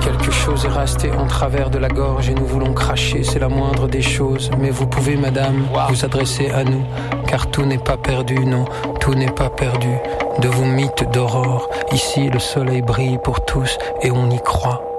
Quelque 0.00 0.30
chose 0.30 0.64
est 0.64 0.68
resté 0.68 1.10
en 1.12 1.26
travers 1.26 1.70
de 1.70 1.78
la 1.78 1.88
gorge 1.88 2.28
et 2.28 2.34
nous 2.34 2.46
voulons 2.46 2.72
cracher, 2.72 3.22
c'est 3.22 3.38
la 3.38 3.48
moindre 3.48 3.86
des 3.86 4.02
choses. 4.02 4.50
Mais 4.58 4.70
vous 4.70 4.86
pouvez, 4.86 5.16
madame, 5.16 5.66
vous 5.88 6.04
adresser 6.04 6.50
à 6.50 6.64
nous, 6.64 6.82
car 7.28 7.48
tout 7.48 7.64
n'est 7.64 7.78
pas 7.78 7.96
perdu, 7.96 8.44
non, 8.44 8.64
tout 9.00 9.14
n'est 9.14 9.30
pas 9.30 9.50
perdu. 9.50 9.94
De 10.40 10.48
vos 10.48 10.64
mythes 10.64 11.04
d'aurore, 11.12 11.68
ici 11.92 12.28
le 12.28 12.40
soleil 12.40 12.82
brille 12.82 13.18
pour 13.22 13.44
tous 13.44 13.78
et 14.02 14.10
on 14.10 14.30
y 14.30 14.40
croit. 14.40 14.95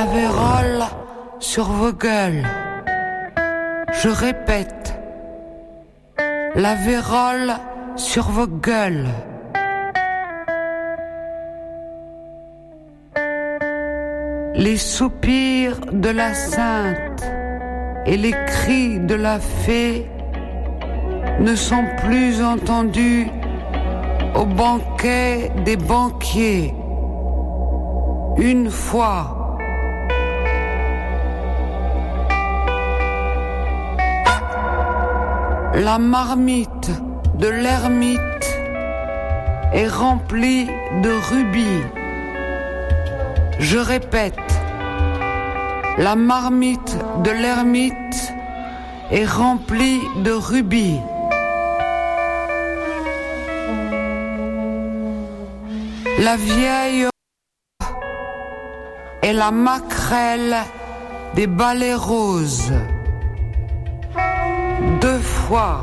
La 0.00 0.06
vérole 0.06 0.84
sur 1.40 1.64
vos 1.64 1.92
gueules. 1.92 2.46
Je 4.00 4.08
répète. 4.08 4.94
La 6.54 6.74
vérole 6.74 7.52
sur 7.96 8.30
vos 8.30 8.46
gueules. 8.46 9.08
Les 14.54 14.78
soupirs 14.78 15.80
de 15.92 16.08
la 16.08 16.32
sainte 16.32 17.22
et 18.06 18.16
les 18.16 18.34
cris 18.46 19.00
de 19.00 19.16
la 19.16 19.38
fée 19.38 20.10
ne 21.40 21.54
sont 21.54 21.84
plus 21.98 22.42
entendus 22.42 23.28
au 24.34 24.46
banquet 24.46 25.52
des 25.66 25.76
banquiers. 25.76 26.72
Une 28.38 28.70
fois, 28.70 29.39
la 35.80 35.98
marmite 35.98 36.90
de 37.36 37.48
l'ermite 37.48 38.20
est 39.72 39.88
remplie 39.88 40.66
de 41.02 41.10
rubis. 41.30 41.82
Je 43.58 43.78
répète, 43.78 44.34
la 45.96 46.16
marmite 46.16 46.98
de 47.24 47.30
l'ermite 47.30 48.34
est 49.10 49.24
remplie 49.24 50.00
de 50.22 50.32
rubis. 50.32 51.00
La 56.18 56.36
vieille 56.36 57.08
est 59.22 59.32
la 59.32 59.50
maquerelle 59.50 60.56
des 61.34 61.46
balais 61.46 61.94
roses. 61.94 62.70
Quand 65.50 65.80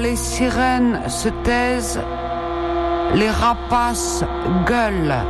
les 0.00 0.14
sirènes 0.14 1.00
se 1.08 1.28
taisent, 1.28 2.00
les 3.14 3.30
rapaces 3.30 4.22
gueulent. 4.64 5.24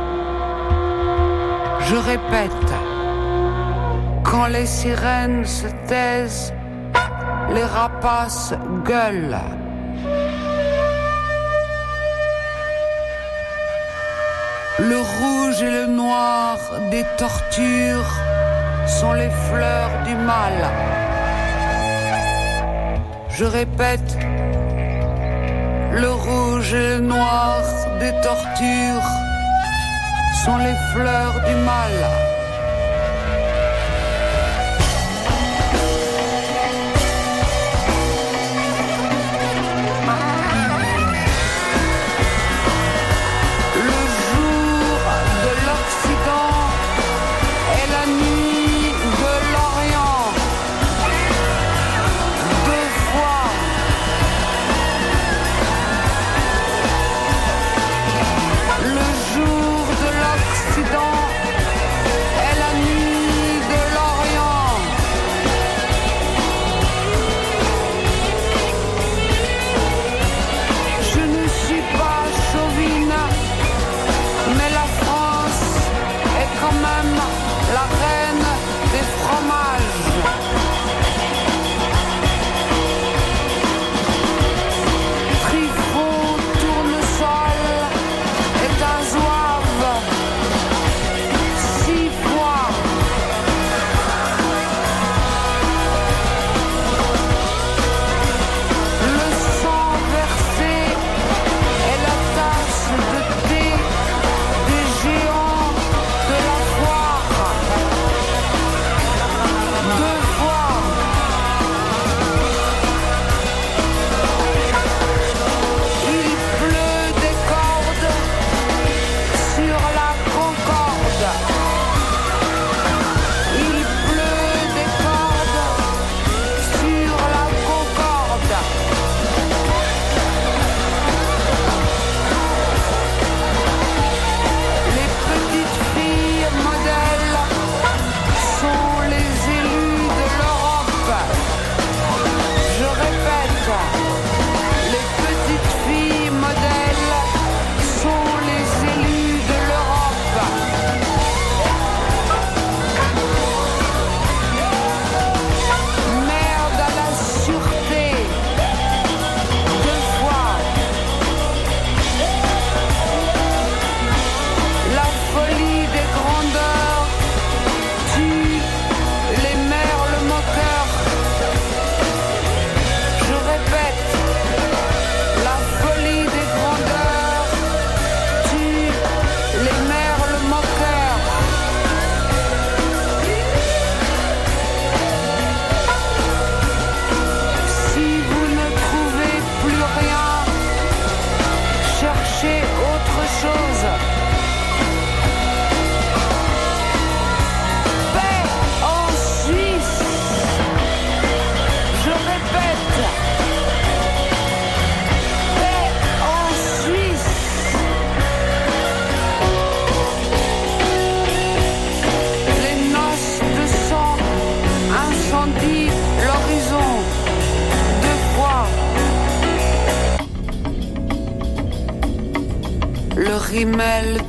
Je 1.79 1.95
répète, 1.95 2.51
quand 4.23 4.45
les 4.45 4.67
sirènes 4.67 5.43
se 5.43 5.65
taisent, 5.87 6.53
les 7.49 7.63
rapaces 7.63 8.53
gueulent. 8.85 9.39
Le 14.79 14.97
rouge 14.99 15.63
et 15.63 15.71
le 15.71 15.87
noir 15.87 16.59
des 16.91 17.03
tortures 17.17 18.13
sont 18.85 19.13
les 19.13 19.31
fleurs 19.49 19.89
du 20.05 20.13
mal. 20.13 20.53
Je 23.29 23.45
répète, 23.45 24.15
le 25.93 26.11
rouge 26.11 26.75
et 26.75 26.89
le 26.89 26.99
noir 26.99 27.63
des 27.99 28.11
tortures 28.21 29.09
sont 30.45 30.57
les 30.57 30.75
fleurs 30.93 31.33
du 31.47 31.55
mal. 31.55 32.26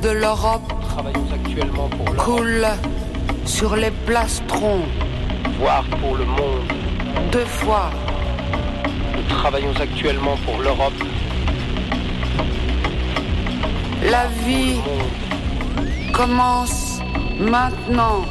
De 0.01 0.09
l'Europe 0.09 0.71
coule 2.17 2.67
sur 3.45 3.75
les 3.75 3.91
plastrons 4.05 4.81
voire 5.59 5.83
pour 6.01 6.15
le 6.15 6.25
monde. 6.25 6.71
deux 7.31 7.45
fois. 7.45 7.89
Nous 9.15 9.35
travaillons 9.35 9.73
actuellement 9.79 10.37
pour 10.45 10.59
l'Europe, 10.61 10.93
La 14.03 14.27
vie 14.45 14.79
commence 16.13 17.01
maintenant. 17.39 18.23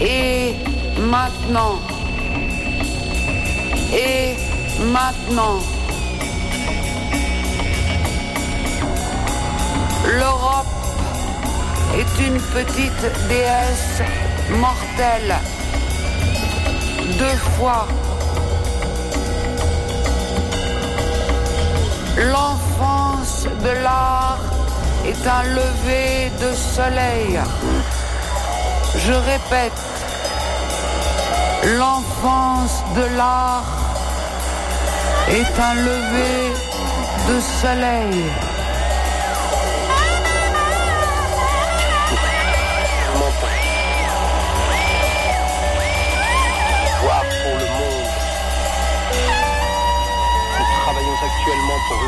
Et 0.00 0.54
maintenant. 0.98 1.78
Et 3.92 4.34
maintenant. 4.92 5.79
Est 11.98 12.26
une 12.26 12.40
petite 12.40 13.28
déesse 13.28 14.02
mortelle. 14.50 15.34
Deux 17.18 17.38
fois. 17.56 17.86
L'enfance 22.16 23.46
de 23.64 23.70
l'art 23.82 24.38
est 25.06 25.26
un 25.26 25.42
lever 25.42 26.30
de 26.40 26.52
soleil. 26.54 27.40
Je 28.96 29.12
répète, 29.12 29.82
l'enfance 31.78 32.82
de 32.94 33.16
l'art 33.16 33.64
est 35.28 35.60
un 35.60 35.74
lever 35.74 36.52
de 37.28 37.40
soleil. 37.40 38.49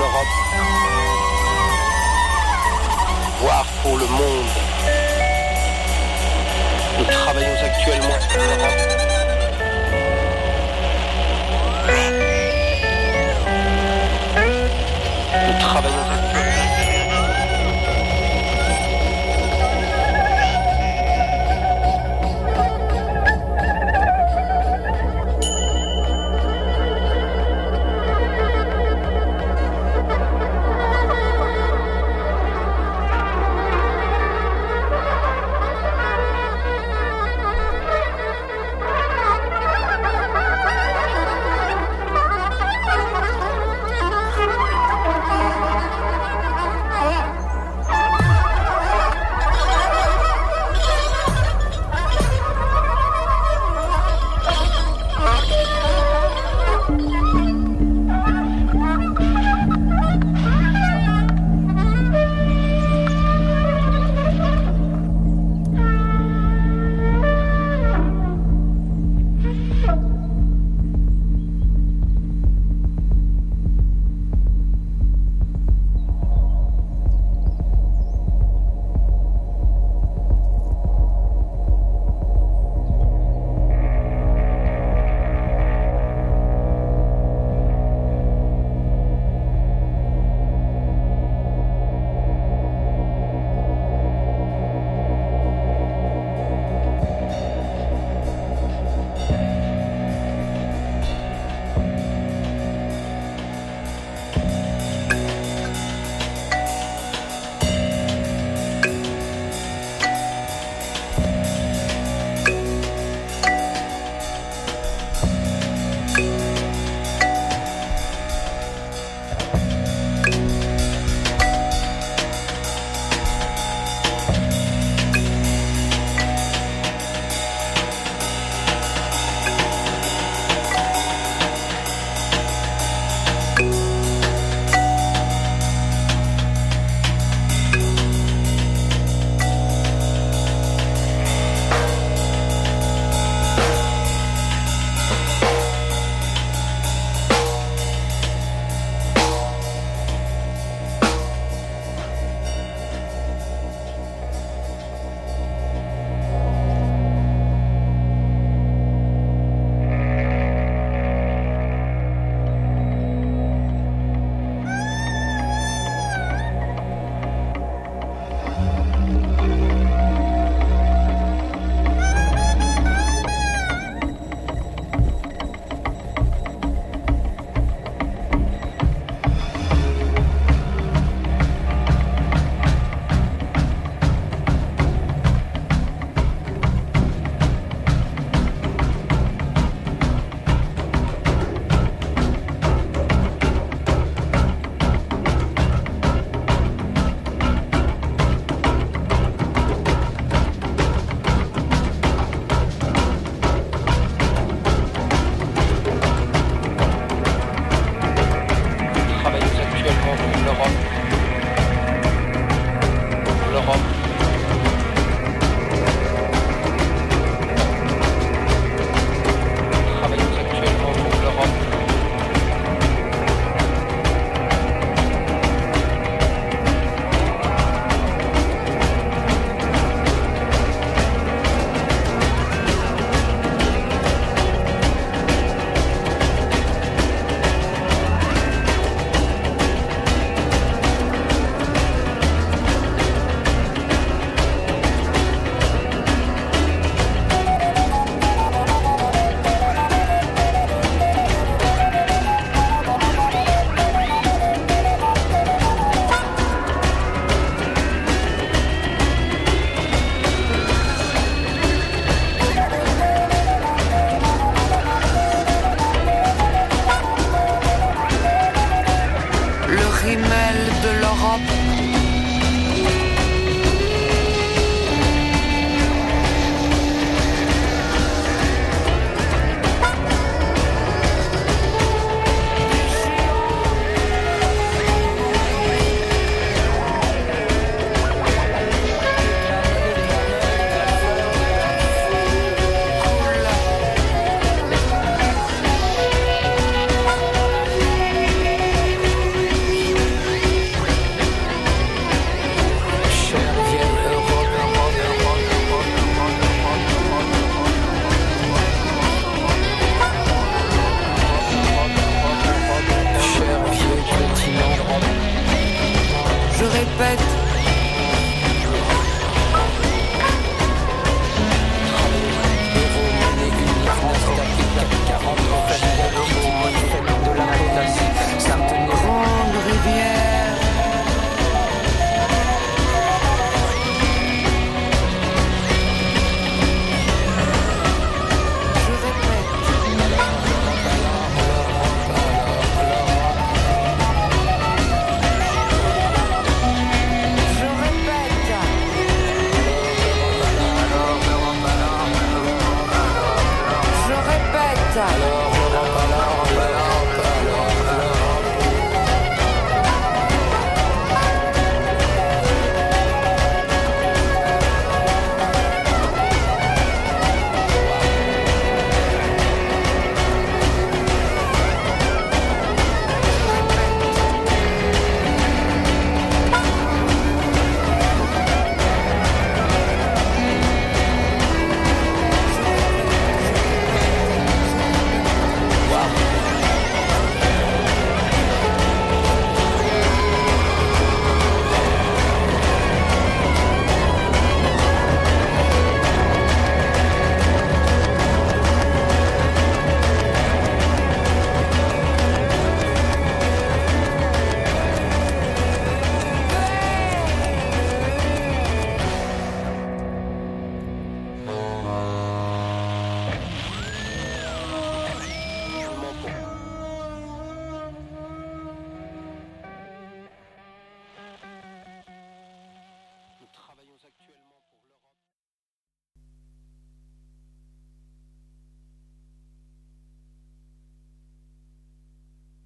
l'Europe, 0.02 0.26
voire 3.40 3.64
pour 3.82 3.96
le 3.98 4.06
monde. 4.06 4.46
Nous 6.98 7.04
travaillons 7.04 7.54
actuellement 7.62 8.18
pour 8.28 8.42
l'Europe. 8.42 8.80
Nous 15.46 15.60
travaillons 15.60 16.31